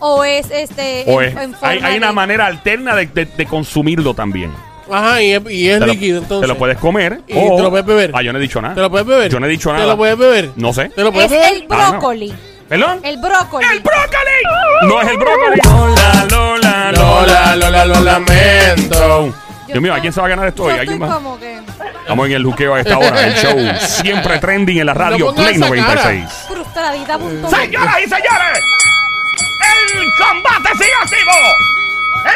o 0.00 0.24
es 0.24 0.50
este 0.50 1.04
o 1.06 1.20
en- 1.22 1.28
es- 1.36 1.44
en 1.44 1.52
forma 1.54 1.68
hay, 1.68 1.78
hay 1.82 1.96
una 1.98 2.08
de- 2.08 2.12
manera 2.14 2.46
alterna 2.46 2.96
de, 2.96 3.06
de- 3.06 3.26
de 3.26 3.46
consumirlo 3.46 4.14
también. 4.14 4.50
Ajá, 4.90 5.22
y 5.22 5.32
es, 5.32 5.42
y 5.50 5.68
es 5.68 5.78
Te 5.80 5.86
lo- 5.86 5.92
líquido, 5.92 6.18
entonces. 6.18 6.42
Te 6.42 6.52
lo 6.52 6.58
puedes 6.58 6.78
comer. 6.78 7.20
Y 7.28 7.34
te 7.34 7.62
lo 7.62 7.70
puedes 7.70 7.86
beber. 7.86 8.10
Ah, 8.14 8.22
yo 8.22 8.32
no 8.32 8.38
he 8.38 8.42
dicho 8.42 8.60
nada. 8.60 8.74
¿Te 8.74 8.80
lo 8.80 8.90
puedes 8.90 9.06
beber? 9.06 9.30
Yo 9.30 9.38
no 9.38 9.46
he 9.46 9.50
dicho 9.50 9.68
¿Te 9.70 9.74
nada. 9.76 9.86
lo 9.86 9.96
puedes 9.96 10.18
beber? 10.18 10.50
No 10.56 10.72
sé. 10.72 10.88
¿Te 10.88 11.02
lo 11.04 11.12
puedes 11.12 11.30
Es 11.30 11.38
beber? 11.38 11.54
el 11.62 11.66
Ah, 11.70 11.76
no. 11.84 11.90
brócoli. 11.92 12.34
¿Perdón? 12.72 13.00
El 13.04 13.18
brócoli. 13.18 13.66
¡El 13.70 13.80
brócoli! 13.80 14.88
No 14.88 15.02
es 15.02 15.08
el 15.08 15.18
brócoli. 15.18 15.60
Lola, 15.62 16.26
Lola, 16.30 16.92
Lola, 16.92 17.56
Lola, 17.56 17.84
lo 17.84 18.00
lamento. 18.00 19.34
Dios 19.66 19.82
mío, 19.82 19.92
¿a 19.92 20.00
quién 20.00 20.10
se 20.10 20.20
va 20.22 20.26
a 20.26 20.30
ganar 20.30 20.48
esto 20.48 20.62
hoy? 20.64 20.72
Yo 20.76 20.80
¿Alguien 20.80 20.94
estoy 21.02 21.06
más? 21.06 21.16
como 21.18 21.38
que 21.38 21.58
Estamos 22.00 22.26
en 22.28 22.32
el 22.32 22.44
juqueo 22.46 22.74
a 22.74 22.80
esta 22.80 22.96
hora. 22.96 23.26
El 23.26 23.34
show 23.34 23.58
siempre 23.78 24.38
trending 24.38 24.78
en 24.78 24.86
la 24.86 24.94
radio 24.94 25.26
No 25.26 25.34
Play 25.34 25.56
esa 25.56 25.66
96. 25.68 26.24
frustradita. 26.48 27.18
punto. 27.18 27.50
Señoras 27.50 27.96
y 27.98 28.08
señores, 28.08 28.58
el 29.60 30.12
combate 30.16 30.70
sigue 30.78 30.94
activo 31.02 31.32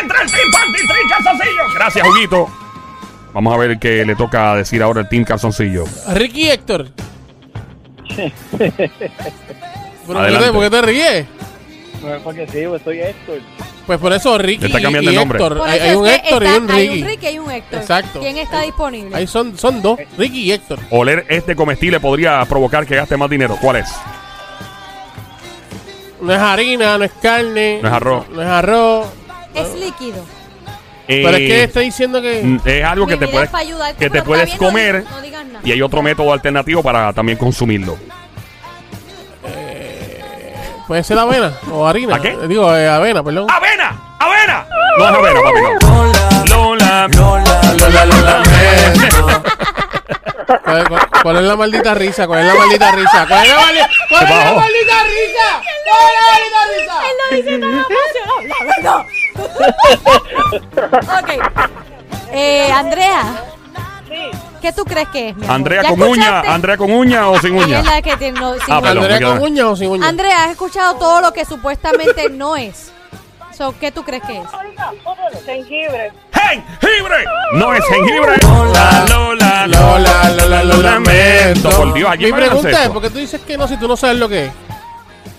entre 0.02 0.20
el 0.22 0.30
Team 0.30 0.50
Panty 0.52 0.80
y 0.82 0.86
Team 0.86 1.08
Calzoncillo. 1.08 1.64
Gracias, 1.74 2.06
Juguito. 2.06 2.50
Vamos 3.32 3.54
a 3.54 3.56
ver 3.56 3.78
qué 3.78 4.04
le 4.04 4.14
toca 4.14 4.54
decir 4.56 4.82
ahora 4.82 5.00
el 5.00 5.08
Team 5.08 5.24
Calzoncillo. 5.24 5.84
Ricky 6.08 6.50
y 6.50 6.60
Héctor. 10.08 10.16
¿Pero 10.16 10.18
Adelante. 10.20 10.52
¿Por 10.52 10.62
qué 10.64 10.70
te 10.70 10.82
ríes? 10.82 11.26
No 12.02 12.14
es 12.14 12.22
porque 12.22 12.46
sí, 12.48 12.64
pues 12.68 12.82
soy 12.82 13.00
Héctor. 13.00 13.38
Pues 13.86 13.98
por 14.00 14.12
eso 14.12 14.36
Ricky 14.36 14.66
está 14.66 14.80
cambiando 14.80 15.10
y 15.10 15.14
el 15.14 15.20
nombre. 15.20 15.38
Héctor. 15.38 15.58
Por 15.58 15.68
Hay, 15.68 15.76
eso 15.78 15.84
hay 15.84 15.90
es 15.90 15.96
un 15.96 16.04
que 16.04 16.14
Héctor 16.14 16.42
y 16.42 16.46
está- 16.46 16.58
un 16.58 16.70
Hay 16.70 16.88
un 17.02 17.08
Ricky 17.08 17.28
y 17.28 17.38
un 17.38 17.50
Héctor. 17.50 17.80
Exacto. 17.80 18.20
¿Quién 18.20 18.38
está 18.38 18.60
disponible? 18.62 19.16
Ahí 19.16 19.26
son, 19.26 19.56
son 19.58 19.80
dos, 19.82 19.98
Ricky 20.18 20.40
y 20.42 20.52
Héctor. 20.52 20.78
Oler 20.90 21.24
este 21.28 21.54
comestible 21.56 22.00
podría 22.00 22.44
provocar 22.46 22.86
que 22.86 22.96
gaste 22.96 23.16
más 23.16 23.30
dinero. 23.30 23.56
¿Cuál 23.60 23.76
es? 23.76 23.88
No 26.20 26.32
es 26.32 26.38
harina, 26.38 26.98
no 26.98 27.04
es 27.04 27.12
carne. 27.22 27.78
No 27.82 27.88
es 27.88 27.94
arroz. 27.94 28.28
No 28.30 28.42
es 28.42 28.48
arroz. 28.48 29.06
Es 29.54 29.74
líquido. 29.74 30.24
Pero 31.06 31.28
es 31.30 31.34
Eh, 31.36 31.46
que 31.46 31.62
está 31.64 31.80
diciendo 31.80 32.20
que... 32.20 32.42
mm, 32.42 32.60
es 32.64 32.84
algo 32.84 33.06
que 33.06 33.14
Mi 33.14 33.20
te 33.20 33.26
vida 33.26 33.34
puedes 33.46 33.54
ayudarte, 33.54 33.98
que 33.98 34.04
te 34.06 34.10
pero 34.10 34.24
puedes 34.24 34.50
está 34.52 34.58
bien, 34.58 34.62
no 34.64 34.68
comer 34.68 35.04
di- 35.04 35.10
no 35.10 35.20
digas 35.22 35.46
nada. 35.46 35.60
y 35.62 35.72
hay 35.72 35.82
otro 35.82 36.02
método 36.02 36.32
alternativo 36.32 36.82
para 36.82 37.12
también 37.12 37.38
consumirlo. 37.38 37.96
Puede 40.86 41.02
ser 41.02 41.18
avena 41.18 41.52
o 41.72 41.86
harina. 41.86 42.16
¿A 42.16 42.20
qué? 42.20 42.36
Digo, 42.46 42.74
eh, 42.74 42.88
avena, 42.88 43.22
perdón. 43.22 43.46
¡Avena! 43.50 43.96
¡Avena! 44.18 44.66
No 44.98 45.04
es 45.04 45.10
avena, 45.14 45.40
papi, 45.42 45.60
no. 45.60 45.68
Lola, 46.46 47.08
Lola, 47.08 47.60
Lola, 47.74 48.04
Lola. 48.06 48.42
¿Cuál, 50.64 50.88
cuál- 50.88 51.08
cuál 51.22 51.36
es 51.36 51.42
la 51.42 51.56
maldita 51.56 51.94
risa? 51.94 52.26
¿Cuál 52.28 52.40
es 52.40 52.46
la 52.46 52.54
maldita 52.54 52.90
risa? 52.92 53.26
¿Cuál 53.26 53.42
es 53.46 53.48
la, 53.48 53.56
cuál 54.08 54.22
es 54.22 54.30
la 54.30 54.36
bajó? 54.36 54.54
maldita 54.60 55.02
risa? 55.02 55.60
¿Cuál 55.86 56.12
es 57.32 57.44
la 57.46 57.60
maldita 57.82 57.84
risa? 58.78 59.04
Ok. 61.18 61.30
Eh, 62.32 62.70
Andrea. 62.72 63.22
¿Qué 64.66 64.72
tú 64.72 64.84
crees 64.84 65.06
que 65.10 65.28
es? 65.28 65.36
mi 65.36 65.44
amor? 65.44 65.54
Andrea 65.54 65.82
¿Ya 65.84 65.88
con 65.90 66.02
uña? 66.02 66.40
Andrea 66.40 66.76
con 66.76 66.90
uña 66.90 67.28
o 67.28 67.38
sin 67.38 67.54
uña. 67.54 67.78
es 67.78 67.84
la 67.86 68.02
que 68.02 68.16
tiene 68.16 68.40
no, 68.40 68.54
sin 68.54 68.62
Ah, 68.68 68.78
uña. 68.80 68.82
perdón. 68.82 69.04
¿Andrea 69.12 69.28
con 69.28 69.42
uña 69.42 69.68
o 69.68 69.76
sin 69.76 69.90
uña? 69.90 70.08
Andrea, 70.08 70.44
has 70.44 70.50
escuchado 70.50 70.96
todo 70.96 71.20
lo 71.20 71.32
que 71.32 71.44
supuestamente 71.44 72.28
no 72.30 72.56
es. 72.56 72.90
So, 73.56 73.72
¿Qué 73.78 73.92
tú 73.92 74.02
crees 74.02 74.24
que 74.24 74.38
es? 74.38 74.44
Jengibre. 75.44 76.10
¡Jengibre! 76.32 77.24
No 77.52 77.74
es 77.74 77.84
jengibre. 77.86 78.32
Lola, 78.42 79.06
Lola, 79.08 79.66
Lola, 79.68 80.30
Lola, 80.30 80.64
lo 80.64 80.76
lamento. 80.82 81.70
Por 81.70 81.94
Dios, 81.94 82.08
¿a 82.10 82.12
Mi 82.14 82.18
quién 82.18 82.32
va 82.32 82.36
a 82.36 82.40
ganar 82.40 82.50
pregunta 82.58 82.82
es? 82.82 82.88
¿por 82.90 83.02
qué 83.02 83.10
tú 83.10 83.18
dices 83.18 83.40
que 83.42 83.56
no 83.56 83.68
si 83.68 83.76
tú 83.76 83.86
no 83.86 83.96
sabes 83.96 84.18
lo 84.18 84.28
que 84.28 84.46
es? 84.46 84.52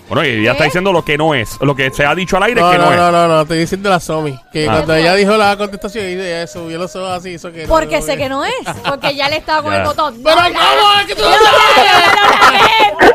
Bueno, 0.08 0.24
y 0.24 0.40
ella 0.40 0.52
está 0.52 0.64
diciendo 0.64 0.92
lo 0.92 1.04
que 1.04 1.18
no 1.18 1.34
es. 1.34 1.60
Lo 1.60 1.76
que 1.76 1.90
se 1.90 2.04
ha 2.06 2.14
dicho 2.14 2.36
al 2.38 2.44
aire 2.44 2.60
No, 2.60 2.70
que 2.70 2.78
no, 2.78 2.84
no, 2.86 2.90
es. 2.92 2.96
no, 2.96 3.12
no, 3.12 3.28
no, 3.28 3.40
estoy 3.42 3.58
diciendo 3.58 3.90
la 3.90 4.00
Somi. 4.00 4.38
Que 4.52 4.66
Ah. 4.68 4.72
cuando 4.72 4.94
ella 4.94 5.14
dijo 5.14 5.36
la 5.36 5.56
contestación, 5.56 6.04
ella 6.06 6.46
subió 6.46 6.78
los 6.78 6.94
ojos 6.96 7.10
así, 7.10 7.34
eso 7.34 7.52
que 7.52 7.62
no, 7.64 7.68
Porque 7.68 8.00
no, 8.00 8.06
sé 8.06 8.16
que 8.16 8.28
no 8.28 8.44
es. 8.44 8.52
Porque 8.88 9.14
ya 9.14 9.28
le 9.28 9.36
estaba 9.36 9.62
con 9.62 9.74
el 9.74 9.82
botón. 9.84 10.20
Pero 10.24 10.36
¿cómo 10.36 11.00
es 11.00 11.06
que 11.06 11.14
tú 11.14 11.22
no 11.22 11.30
no, 11.30 11.36
sabes? 11.36 13.07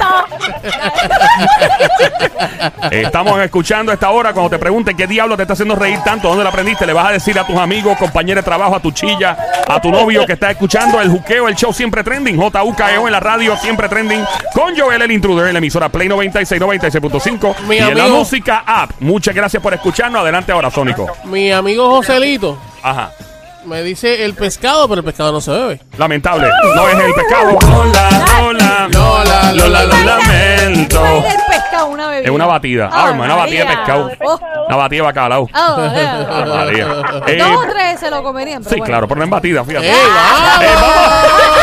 Estamos 2.92 3.40
escuchando 3.42 3.92
a 3.92 3.96
esta 3.96 4.10
hora. 4.10 4.34
Cuando 4.34 4.50
te 4.50 4.60
pregunten 4.60 4.96
qué 4.96 5.08
diablo 5.08 5.36
te 5.36 5.44
está 5.44 5.54
haciendo 5.54 5.76
reír 5.76 6.00
tanto, 6.04 6.28
dónde 6.30 6.44
lo 6.44 6.50
aprendiste, 6.50 6.86
le 6.86 6.94
vas 6.94 7.08
a 7.08 7.12
decir 7.12 7.38
a 7.40 7.46
tus 7.46 7.58
amigos, 7.58 7.98
compañeros 7.98 8.44
de 8.44 8.50
trabajo, 8.50 8.76
a 8.76 8.80
tu 8.80 8.92
chilla, 8.92 9.38
a 9.68 9.82
tu 9.82 9.92
novio 9.92 10.26
que 10.26 10.34
está 10.34 10.52
escuchando 10.52 11.00
el 11.02 11.10
juqueo, 11.10 11.48
el 11.48 11.56
show 11.56 11.74
siempre 11.74 12.04
trending, 12.04 12.38
JUKEO 12.38 13.08
en 13.08 13.12
la 13.12 13.20
radio, 13.20 13.56
siempre 13.58 13.88
trending, 13.90 14.24
con 14.54 14.78
Joel 14.78 15.02
el 15.02 15.12
Intruder 15.12 15.48
en 15.48 15.54
la 15.54 15.60
emisora 15.60 15.90
Play 15.90 16.08
96, 16.08 16.62
96.5 16.62 17.56
Mi 17.68 17.76
y 17.76 17.80
en 17.80 17.98
la 17.98 18.04
amigo- 18.04 18.18
música 18.20 18.64
app. 18.66 18.92
Muchas 19.00 19.34
gracias 19.36 19.62
por 19.62 19.74
escucharnos. 19.74 20.22
Adelante 20.22 20.52
ahora, 20.52 20.70
Sónico. 20.72 21.08
Mi 21.26 21.52
amigo 21.52 21.90
Joselito 21.90 22.58
Ajá. 22.82 23.12
Me 23.66 23.82
dice 23.84 24.24
el 24.26 24.34
pescado, 24.34 24.88
pero 24.88 25.00
el 25.00 25.06
pescado 25.06 25.32
no 25.32 25.42
se 25.42 25.52
bebe. 25.52 25.82
Lamentable. 25.98 26.50
No 26.76 26.88
es 26.90 27.00
el 27.00 27.14
pescado. 27.14 27.52
Lola, 27.62 28.10
Lola, 28.42 28.88
Lola, 28.92 29.54
Lola, 29.54 29.84
lo 29.84 29.98
lamento. 30.04 31.06
el 31.06 31.40
pescado, 31.48 31.88
una 31.88 32.08
bebida. 32.08 32.26
Es 32.26 32.32
una 32.32 32.46
batida. 32.46 32.90
Ah, 32.92 33.10
hermano, 33.10 33.34
una 33.34 33.44
batida 33.44 33.60
de 33.66 33.76
pescado. 33.76 34.12
Oh, 34.24 34.40
Una 34.68 34.76
batida 34.76 34.98
de 34.98 35.02
bacalao. 35.04 35.44
oh, 35.44 35.50
Ah. 35.54 36.66
Eh, 37.28 37.38
Dos 37.38 37.52
o 37.52 37.62
tres 37.70 38.00
se 38.00 38.10
lo 38.10 38.24
comerían, 38.24 38.64
pero 38.64 38.70
sí, 38.74 38.80
bueno. 38.80 38.86
claro, 38.86 39.08
pero 39.08 39.18
no 39.20 39.24
en 39.26 39.30
batida, 39.30 39.64
fíjate. 39.64 39.88
¡Ey, 39.90 39.94
Eh, 39.96 40.76
vamos! 40.82 41.63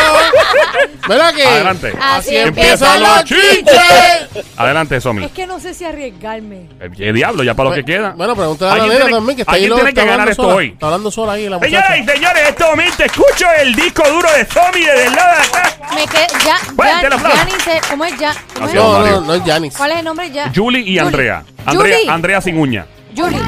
¿Verdad 1.07 1.33
que? 1.33 1.43
Adelante. 1.45 1.93
Así 2.01 2.35
Empiezan 2.35 3.01
los 3.01 3.23
chinches. 3.25 4.45
Adelante, 4.57 5.01
Somi. 5.01 5.25
Es 5.25 5.31
que 5.31 5.47
no 5.47 5.59
sé 5.59 5.73
si 5.73 5.83
arriesgarme. 5.85 6.67
Eh, 6.79 6.89
¿Qué 6.95 7.11
diablo? 7.13 7.43
Ya 7.43 7.53
para 7.53 7.69
lo 7.69 7.75
que 7.75 7.83
queda. 7.83 8.11
Bueno, 8.15 8.35
pregúntale 8.35 8.71
a 8.71 8.75
la 8.77 8.83
nena 8.83 8.95
tiene- 8.97 9.11
también, 9.11 9.35
que 9.35 9.41
está 9.41 9.53
ahí. 9.53 9.61
tiene 9.69 9.93
que 9.93 10.01
ganar 10.01 10.11
hablando 10.13 10.31
esto 10.31 10.43
sola. 10.43 10.55
hoy. 10.55 10.67
Está 10.69 10.85
hablando 10.87 11.11
sola 11.11 11.31
ahí 11.33 11.49
la 11.49 11.59
Señoras 11.59 11.89
y 11.97 11.99
muchacha. 12.01 12.13
señores, 12.17 12.41
en 12.41 12.47
este 12.49 12.63
momento 12.65 13.03
escucho 13.03 13.45
el 13.59 13.75
disco 13.75 14.03
duro 14.09 14.29
de 14.31 14.45
Somi 14.45 14.79
desde 14.85 15.05
el 15.07 15.15
lado 15.15 15.37
de 15.37 15.43
acá. 15.47 15.77
Me 15.95 16.07
quedé, 16.07 16.27
ya, 16.45 16.57
el 16.67 17.09
ya, 17.09 17.81
¿cómo 17.89 18.05
es 18.05 18.17
ya? 18.19 18.33
¿Cómo 18.53 18.67
es? 18.67 18.73
No, 18.73 18.99
no, 19.05 19.21
no 19.21 19.33
es 19.33 19.43
Janis. 19.43 19.75
¿Cuál 19.75 19.91
es 19.91 19.97
el 19.99 20.05
nombre 20.05 20.31
ya? 20.31 20.51
Julie 20.55 20.81
y 20.81 20.97
Andrea. 20.99 21.43
Andrea, 21.65 21.97
Julie. 21.97 22.11
Andrea 22.11 22.41
sin 22.41 22.57
uña. 22.57 22.85
Julie. 23.15 23.39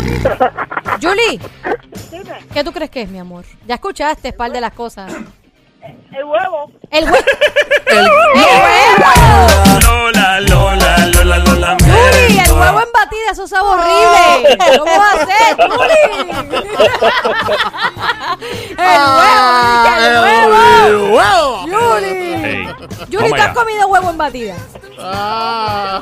Julie. 1.02 1.40
¿Qué 2.54 2.64
tú 2.64 2.72
crees 2.74 2.90
que 2.92 3.02
es, 3.04 3.10
mi 3.10 3.20
amor? 3.20 3.46
Ya 3.68 3.76
escuchaste 3.76 4.34
par 4.34 4.52
de 4.52 4.60
las 4.62 4.74
cosas. 4.74 5.12
El 5.84 6.24
huevo. 6.26 6.72
El 6.92 7.06
huevo. 7.06 7.18
El- 7.88 8.08
huevo. 8.08 9.10
Lola, 9.82 10.40
Lola, 10.42 10.98
Lola, 11.08 11.38
lo 11.40 11.54
lamento. 11.56 11.86
Julie, 11.86 12.42
el 12.44 12.52
huevo 12.52 12.80
en 12.80 12.92
batida, 12.94 13.32
eso 13.32 13.48
sabe 13.48 13.68
horrible. 13.70 14.58
¿Cómo 14.78 14.92
va 14.98 15.12
a 15.12 15.26
ser, 15.26 15.56
Julie? 15.58 16.04
el 18.78 19.04
huevo, 19.18 19.90
el 19.98 20.16
huevo. 20.24 20.58
el 20.86 20.96
huevo. 21.12 21.52
Julie. 21.96 22.34
Ey, 22.34 22.68
Julie, 23.12 23.18
vamos 23.18 23.32
¿tú 23.32 23.36
has 23.42 23.54
comido 23.54 23.88
huevo 23.88 24.10
en 24.10 24.18
batida? 24.18 24.56
Ah. 25.06 26.02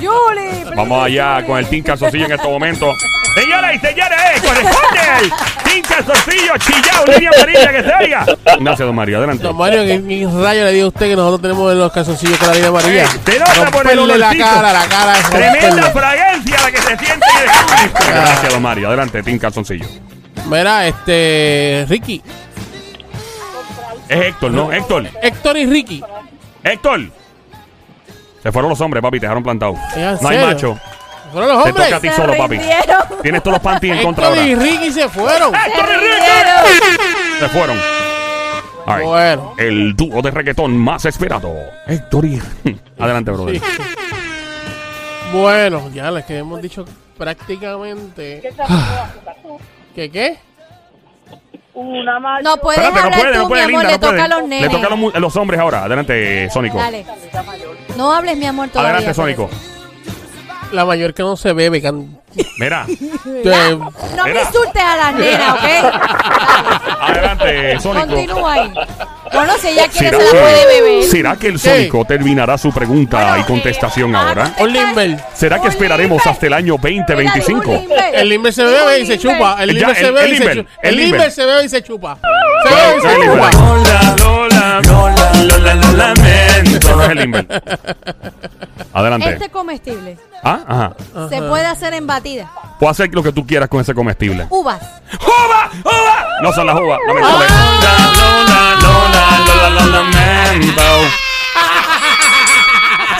Julie. 0.00 0.64
Vamos 0.76 1.04
allá 1.04 1.44
con 1.44 1.58
el 1.58 1.66
Team 1.66 1.82
Calzoncillo 1.82 2.26
en 2.26 2.32
este 2.32 2.48
momento. 2.48 2.92
Señoras 3.34 3.74
y 3.74 3.78
señores, 3.78 4.18
eh, 4.20 4.40
corresponde 4.40 5.00
el 5.22 5.32
Team 5.64 5.82
Calzoncillo 5.88 6.56
chillao, 6.58 7.06
línea 7.06 7.30
amarilla 7.34 7.72
que 7.72 7.82
se 7.82 7.94
oiga. 7.94 8.26
Gracias, 8.44 8.78
don 8.78 8.94
Mario. 8.94 9.18
Adelante. 9.18 9.42
Don 9.42 9.56
Mario, 9.56 9.82
¿qué, 9.84 10.02
qué 10.06 10.28
rayo 10.42 10.64
le 10.64 10.72
dio 10.72 10.84
a 10.84 10.88
usted 10.88 11.06
que 11.08 11.16
nosotros 11.16 11.42
tenemos 11.42 11.72
en 11.72 11.78
los 11.78 11.92
calzoncillos 11.92 12.38
con 12.38 12.48
la 12.48 12.54
línea 12.54 12.68
amarilla? 12.68 13.02
Ey, 13.02 13.08
se 13.24 13.38
nota 13.38 13.70
por 13.70 13.90
el 13.90 14.20
la 14.20 14.34
cara, 14.36 14.72
la 14.72 14.86
cara. 14.86 15.18
es 15.18 15.30
Tremenda 15.30 15.90
fragancia 15.90 16.60
la 16.60 16.70
que 16.70 16.78
se 16.78 16.98
siente. 16.98 17.26
Gracias, 18.06 18.52
don 18.52 18.62
Mario. 18.62 18.88
Adelante, 18.88 19.22
Team 19.22 19.38
Calzoncillo. 19.38 19.86
Mira, 20.46 20.86
este. 20.86 21.86
Ricky. 21.88 22.22
Es 24.08 24.20
Héctor, 24.26 24.50
¿no? 24.50 24.72
Héctor. 24.72 25.08
Héctor 25.22 25.56
y 25.56 25.66
Ricky. 25.66 26.04
Héctor. 26.62 27.21
Se 28.42 28.50
fueron 28.52 28.70
los 28.70 28.80
hombres, 28.80 29.02
papi, 29.02 29.18
te 29.20 29.26
dejaron 29.26 29.42
plantado. 29.42 29.74
¿En 29.94 30.02
No 30.02 30.08
hay 30.10 30.16
serio? 30.36 30.46
macho. 30.46 30.78
Fueron 31.32 31.48
los 31.48 31.64
Te 31.64 31.70
toca 31.72 31.82
a 31.82 31.86
hombres. 31.86 32.00
ti 32.02 32.08
Se 32.08 32.14
solo, 32.16 32.36
papi. 32.36 32.56
rindieron. 32.56 33.02
Tienes 33.22 33.42
todos 33.42 33.52
los 33.54 33.62
panties 33.62 33.96
en 33.96 34.02
contra 34.02 34.24
Héctor 34.28 34.38
ahora. 34.40 34.50
y 34.50 34.54
Ricky 34.54 34.92
se 34.92 35.08
fueron. 35.08 35.54
¡Héctor 35.54 35.86
Se 35.86 35.92
y 35.92 35.96
Ricky! 35.96 36.10
rindieron. 36.10 37.38
Se 37.40 37.48
fueron. 37.48 37.78
All 38.84 38.96
right. 38.98 39.06
Bueno. 39.06 39.54
El 39.58 39.94
dúo 39.96 40.20
de 40.22 40.30
reggaetón 40.32 40.76
más 40.76 41.04
esperado. 41.04 41.54
Héctor 41.86 42.24
y... 42.26 42.42
Adelante, 42.98 43.30
brother. 43.30 43.56
Sí. 43.60 43.62
Bueno, 45.32 45.88
ya 45.94 46.10
les 46.10 46.24
que 46.26 46.38
hemos 46.38 46.60
dicho 46.60 46.84
prácticamente. 47.16 48.42
¿Qué 49.94 50.10
qué? 50.10 50.38
Una 51.74 52.20
macho. 52.20 52.42
No 52.44 52.56
puedes 52.58 52.80
Espérate, 52.82 53.00
no 53.00 53.04
hablar 53.06 53.20
puede, 53.20 53.32
tú, 53.34 53.38
no 53.42 53.48
puede, 53.48 53.66
mi 53.66 53.72
amor, 53.74 53.82
linda, 53.82 53.88
le 53.88 53.94
no 53.94 54.00
puede. 54.00 54.12
toca 54.12 54.24
a 54.24 54.28
los 54.40 54.48
nenes. 54.48 54.62
Le 54.62 54.68
toca 54.76 54.86
a 54.86 54.90
los, 54.90 54.98
mu- 54.98 55.10
a 55.14 55.20
los 55.20 55.36
hombres 55.36 55.60
ahora. 55.60 55.84
Adelante, 55.84 56.50
Sónico. 56.50 56.76
Dale. 56.78 57.06
No 57.96 58.12
hables, 58.12 58.36
mi 58.36 58.44
amor, 58.46 58.68
todavía. 58.68 58.90
Adelante, 58.96 59.14
Sónico. 59.14 59.48
La 60.72 60.84
mayor 60.84 61.14
que 61.14 61.22
no 61.22 61.36
se 61.36 61.52
bebe. 61.52 61.80
can- 61.82 62.18
Mira. 62.58 62.86
Eh, 62.88 63.76
No 64.16 64.24
me 64.24 64.30
Mira. 64.32 64.42
insultes 64.42 64.82
a 64.82 64.96
las 64.96 65.14
nenas, 65.14 65.54
¿ok? 65.54 67.00
Adelante, 67.00 67.80
Sónico. 67.80 68.06
Continúa 68.06 68.52
ahí. 68.52 68.72
Bueno, 69.32 69.52
si 69.58 69.68
ella 69.68 69.88
quiere, 69.88 70.10
¿Será 70.18 70.18
se 70.30 70.34
la 70.36 70.40
puede 70.42 70.60
que, 70.60 70.66
beber. 70.82 71.04
¿Será 71.04 71.36
que 71.36 71.46
el. 71.48 71.58
Sónico 71.58 72.04
terminará 72.04 72.58
su 72.58 72.70
pregunta 72.72 73.38
y 73.38 73.42
contestación 73.44 74.14
Ah, 74.14 74.28
ahora? 74.28 74.52
no 74.58 74.64
Un 74.64 74.72
Limber. 74.72 75.24
¿Será 75.32 75.60
que 75.60 75.68
esperaremos 75.68 76.26
hasta 76.26 76.46
el 76.46 76.52
año 76.52 76.74
2025? 76.80 77.60
Mira, 77.60 77.78
un 77.78 77.88
Limber. 77.88 78.14
El 78.14 78.28
Limber 78.28 78.52
se 78.52 78.64
bebe 78.64 78.98
y 79.00 79.06
se 79.06 79.18
chupa. 79.18 79.56
El 79.62 79.68
Ya, 79.70 79.88
Limber 79.88 79.96
se 79.96 80.06
el- 80.06 80.12
bebe 80.12 80.24
el 80.26 80.32
y 80.32 80.36
se 80.36 80.40
Limber, 80.44 80.56
chupa. 80.58 80.70
el 80.82 80.88
El 80.88 80.96
Limber. 80.96 81.12
Limber 81.20 81.32
se 81.32 81.44
bebe 81.46 81.64
y 81.64 81.68
se 81.68 81.82
chupa. 81.82 82.18
Se 82.64 82.74
bebe 82.74 82.98
y 82.98 83.00
se 83.00 83.14
chupa. 83.26 83.50
Lola, 83.52 84.14
Lola, 84.18 84.80
Lola, 84.84 85.42
Lola, 85.44 85.74
lo 85.74 85.92
lamento. 85.92 87.02
Es 87.02 87.08
el 87.10 87.18
Limber. 87.18 87.46
Adelante. 88.92 89.30
Este 89.32 89.48
comestible 89.50 90.18
Ah, 90.42 90.60
ajá. 90.66 91.28
se 91.28 91.40
puede 91.42 91.66
hacer 91.66 91.94
en 91.94 92.06
batida. 92.06 92.50
Puedo 92.80 92.90
hacer 92.90 93.08
lo 93.14 93.22
que 93.22 93.32
tú 93.32 93.46
quieras 93.46 93.68
con 93.68 93.80
ese 93.80 93.94
comestible. 93.94 94.46
Uvas. 94.50 94.80
¡Uva! 95.20 95.70
¡Uva! 95.84 96.26
No 96.42 96.52
son 96.52 96.66
las 96.66 96.76
uvas, 96.76 96.98
no 97.06 97.14
me 97.14 97.22
jodes. 97.22 97.50
Lola, 97.50 98.76
Lola, 98.82 99.38
Lola, 99.46 99.70
lo 99.70 99.86
lamento. 99.86 100.82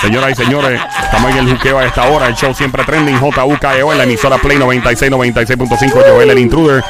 Señoras 0.01 0.33
y 0.33 0.35
señores, 0.35 0.81
estamos 1.05 1.31
en 1.31 1.39
el 1.39 1.53
juqueo 1.53 1.79
a 1.79 1.85
esta 1.85 2.09
hora. 2.09 2.27
El 2.27 2.35
show 2.35 2.53
siempre 2.53 2.83
trending. 2.85 3.19
JUKEO 3.21 3.93
en 3.93 3.99
la 3.99 4.05
emisora 4.05 4.37
Play 4.39 4.59
96, 4.59 5.13
96.5. 5.13 5.93
Joel 5.93 6.31
el 6.31 6.39
intruder. 6.41 6.83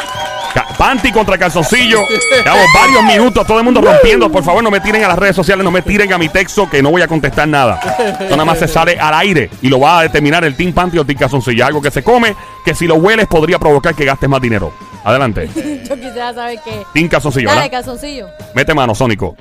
Panty 0.79 1.13
contra 1.13 1.39
calzoncillo. 1.39 2.01
Llevamos 2.45 2.67
varios 2.75 3.03
minutos. 3.05 3.47
Todo 3.47 3.59
el 3.59 3.65
mundo 3.65 3.81
rompiendo. 3.81 4.31
Por 4.31 4.43
favor, 4.45 4.63
no 4.63 4.71
me 4.71 4.81
tiren 4.81 5.05
a 5.05 5.09
las 5.09 5.19
redes 5.19 5.37
sociales. 5.37 5.65
No 5.65 5.71
me 5.71 5.83
tiren 5.83 6.13
a 6.13 6.19
mi 6.19 6.29
texto 6.29 6.69
que 6.69 6.83
no 6.83 6.91
voy 6.91 7.03
a 7.03 7.09
contestar 7.09 7.47
nada. 7.49 7.81
Esto 7.99 8.31
nada 8.31 8.45
más 8.45 8.59
se 8.59 8.69
sale 8.69 8.99
al 8.99 9.15
aire 9.15 9.51
y 9.63 9.69
lo 9.69 9.81
va 9.81 10.01
a 10.01 10.03
determinar 10.03 10.45
el 10.45 10.55
Team 10.57 10.73
Panty 10.73 10.99
o 10.99 11.05
Team 11.05 11.19
Calzoncillo. 11.19 11.65
Algo 11.65 11.81
que 11.81 11.91
se 11.91 12.03
come 12.03 12.35
que 12.65 12.75
si 12.75 12.87
lo 12.87 12.97
hueles 12.97 13.27
podría 13.27 13.59
provocar 13.59 13.95
que 13.95 14.05
gastes 14.05 14.29
más 14.29 14.41
dinero. 14.41 14.73
Adelante. 15.05 15.49
Yo 15.55 15.95
quisiera 15.97 16.33
saber 16.35 16.59
qué. 16.65 16.83
Team 16.95 17.09
Calzoncillo, 17.09 17.49
Dale, 17.49 17.63
¿verdad? 17.63 17.79
calzoncillo. 17.79 18.29
Mete 18.55 18.75
mano, 18.75 18.95
Sónico. 18.95 19.37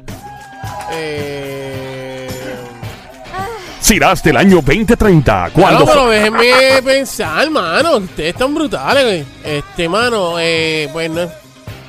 Eh, 0.92 1.91
Será 3.92 4.12
hasta 4.12 4.30
el 4.30 4.38
año 4.38 4.56
2030. 4.62 5.50
Cuando 5.54 5.80
No, 5.82 5.86
pero 5.86 6.08
déjenme 6.10 6.82
pensar, 6.82 7.50
mano. 7.50 7.98
Ustedes 7.98 8.30
están 8.34 8.54
brutales, 8.56 9.04
güey. 9.04 9.26
Este, 9.44 9.90
mano, 9.90 10.36
eh, 10.40 10.88
pues 10.94 11.10
no 11.10 11.22
es. 11.24 11.30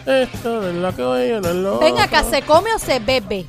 Esto 0.05 0.61
no 0.62 0.67
es 0.69 0.75
lo 0.75 0.97
que 0.97 1.03
voy, 1.03 1.29
no 1.41 1.49
es 1.49 1.55
lo 1.55 1.79
Ven 1.79 1.93
otro. 1.93 2.05
acá, 2.05 2.25
¿se 2.25 2.43
come 2.43 2.75
o 2.75 2.79
se 2.81 2.99
bebe? 2.99 3.47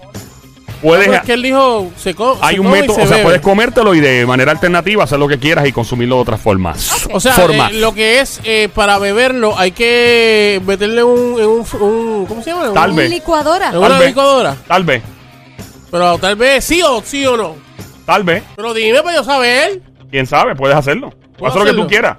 puedes. 0.83 1.07
No, 1.07 1.13
es 1.15 1.21
que 1.21 1.33
él 1.33 1.41
dijo, 1.41 1.89
se 1.97 2.13
co- 2.13 2.37
Hay 2.41 2.55
se 2.55 2.59
un 2.61 2.67
come 2.67 2.77
y 2.77 2.81
método, 2.81 2.95
se 2.97 3.01
o 3.01 3.07
sea, 3.07 3.15
bebe. 3.17 3.23
puedes 3.25 3.41
comértelo 3.41 3.95
y 3.95 4.01
de 4.01 4.23
manera 4.27 4.51
alternativa 4.51 5.03
hacer 5.05 5.17
lo 5.17 5.27
que 5.27 5.39
quieras 5.39 5.65
y 5.65 5.71
consumirlo 5.71 6.17
de 6.17 6.21
otras 6.21 6.39
formas. 6.39 7.07
O 7.11 7.19
sea, 7.19 7.33
formas. 7.33 7.71
eh, 7.71 7.75
lo 7.79 7.93
que 7.95 8.19
es 8.19 8.39
eh, 8.43 8.69
para 8.75 8.99
beberlo 8.99 9.57
hay 9.57 9.71
que 9.71 10.61
meterle 10.63 11.03
un, 11.03 11.39
en 11.39 11.47
un, 11.47 11.65
un- 11.81 12.25
¿cómo 12.27 12.43
se 12.43 12.51
llama? 12.51 12.71
Tal 12.71 12.91
vez. 12.93 13.09
Licuadora. 13.09 13.69
En 13.69 13.77
una 13.77 13.87
Tal 13.89 13.97
vez. 13.97 14.07
licuadora. 14.09 14.55
Tal 14.67 14.83
vez, 14.83 15.01
Pero 15.89 16.17
tal 16.19 16.35
vez 16.35 16.63
sí 16.63 16.83
o 16.83 17.01
sí 17.03 17.25
o 17.25 17.35
no. 17.35 17.62
Tal 18.05 18.23
vez. 18.23 18.43
Pero 18.55 18.73
dime 18.73 19.01
para 19.01 19.15
yo 19.17 19.23
saber. 19.23 19.81
Quién 20.11 20.25
sabe, 20.27 20.55
puedes 20.55 20.75
hacerlo. 20.77 21.09
Puedes 21.09 21.37
¿Puedo 21.37 21.47
hacer 21.51 21.59
lo 21.61 21.65
que 21.65 21.71
tú 21.73 21.81
hacerlo? 21.83 21.87
quieras. 21.87 22.17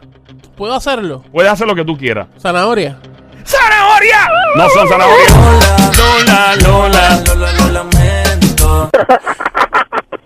¿Puedo 0.57 0.75
hacerlo? 0.75 1.25
Puedes 1.33 1.51
hacer 1.53 1.66
lo 1.66 1.75
que 1.75 1.85
tú 1.85 1.97
quieras. 1.97 2.27
Zanahoria. 2.40 2.99
¡Zanahoria! 3.44 4.29
No 4.57 4.68
son 4.70 4.88
zanahorias. 4.88 5.97
Lola, 5.99 6.57
Lola, 6.62 7.23
Lola, 7.27 7.53
lo 7.53 7.68
lamento. 7.70 8.90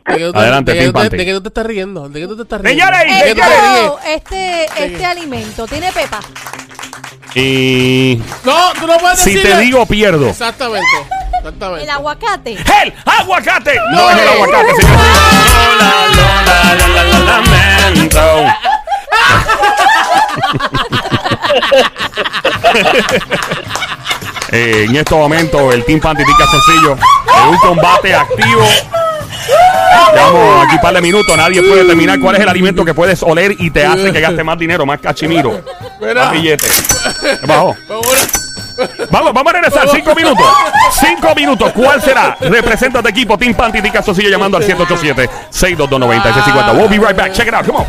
¿De 0.07 0.17
qué 0.17 0.25
tú 0.25 0.33
te- 0.33 0.39
Adelante, 0.39 0.73
de 0.73 0.79
qué 0.79 0.85
tú 0.87 0.93
te- 0.93 0.99
Panty. 0.99 1.17
¿De 1.17 1.25
qué 1.27 1.33
tú 1.33 1.41
te 1.43 1.49
estás 1.49 1.67
riendo? 1.67 2.09
¿De 2.09 2.21
qué 2.21 2.27
tú 2.27 2.37
te 2.37 2.43
estás 2.43 2.61
riendo? 2.61 3.99
Este, 4.07 4.65
este 4.85 5.05
alimento 5.05 5.67
tiene 5.67 5.91
pepa. 5.93 6.21
Y 7.35 8.21
No, 8.45 8.73
tú 8.81 8.87
no 8.87 8.97
puedes 8.99 9.19
si 9.19 9.35
decirle. 9.35 9.55
te 9.57 9.61
digo, 9.63 9.85
pierdo. 9.87 10.29
Exactamente. 10.29 10.87
Exactamente. 11.39 11.85
El 11.85 11.91
aguacate. 11.91 12.53
¡El 12.53 12.95
aguacate! 13.05 13.75
No, 13.91 13.97
No 13.97 14.11
es 14.11 14.19
el 14.19 14.29
aguacate, 14.29 14.75
señor. 14.77 14.99
Lola, 15.79 15.93
Lola, 16.17 16.75
Lola, 16.75 17.05
lo 17.05 17.19
lamento. 17.25 18.25
Eh, 24.51 24.87
en 24.89 24.97
estos 24.97 25.19
momentos, 25.19 25.75
el 25.75 25.85
Team 25.85 26.01
Panty 26.01 26.23
Sencillo 26.25 26.93
en 26.95 27.49
un 27.51 27.59
combate 27.59 28.15
activo. 28.15 28.67
Llevamos 30.15 30.65
aquí 30.67 30.75
un 30.77 30.81
par 30.81 30.95
de 30.95 31.03
minutos. 31.03 31.37
Nadie 31.37 31.63
puede 31.63 31.83
determinar 31.83 32.19
cuál 32.21 32.37
es 32.37 32.43
el 32.43 32.49
alimento 32.49 32.85
que 32.85 32.95
puedes 32.95 33.23
oler 33.23 33.55
y 33.59 33.71
te 33.71 33.85
hace 33.85 34.13
que 34.13 34.21
gaste 34.21 34.43
más 34.43 34.59
dinero, 34.59 34.87
más 34.87 35.01
cachimiro. 35.01 35.63
Más 36.15 36.33
billete. 36.33 36.67
Bajo. 37.47 37.77
Vamos 39.11 39.33
Vamos, 39.33 39.47
a 39.47 39.53
regresar. 39.53 39.89
Cinco 39.89 40.15
minutos. 40.15 40.47
Cinco 40.93 41.35
minutos. 41.35 41.73
¿Cuál 41.73 42.03
será? 42.03 42.37
Representa 42.41 43.03
tu 43.03 43.09
equipo. 43.09 43.37
Team 43.39 43.55
Panty, 43.55 43.81
Tica 43.83 44.03
sigue 44.03 44.31
llamando 44.31 44.57
al 44.57 44.63
787-622-9650. 44.65 46.77
We'll 46.77 46.89
be 46.89 46.99
right 46.99 47.17
back. 47.17 47.33
Check 47.33 47.49
it 47.49 47.55
out. 47.55 47.67
Come 47.67 47.79
on. 47.79 47.87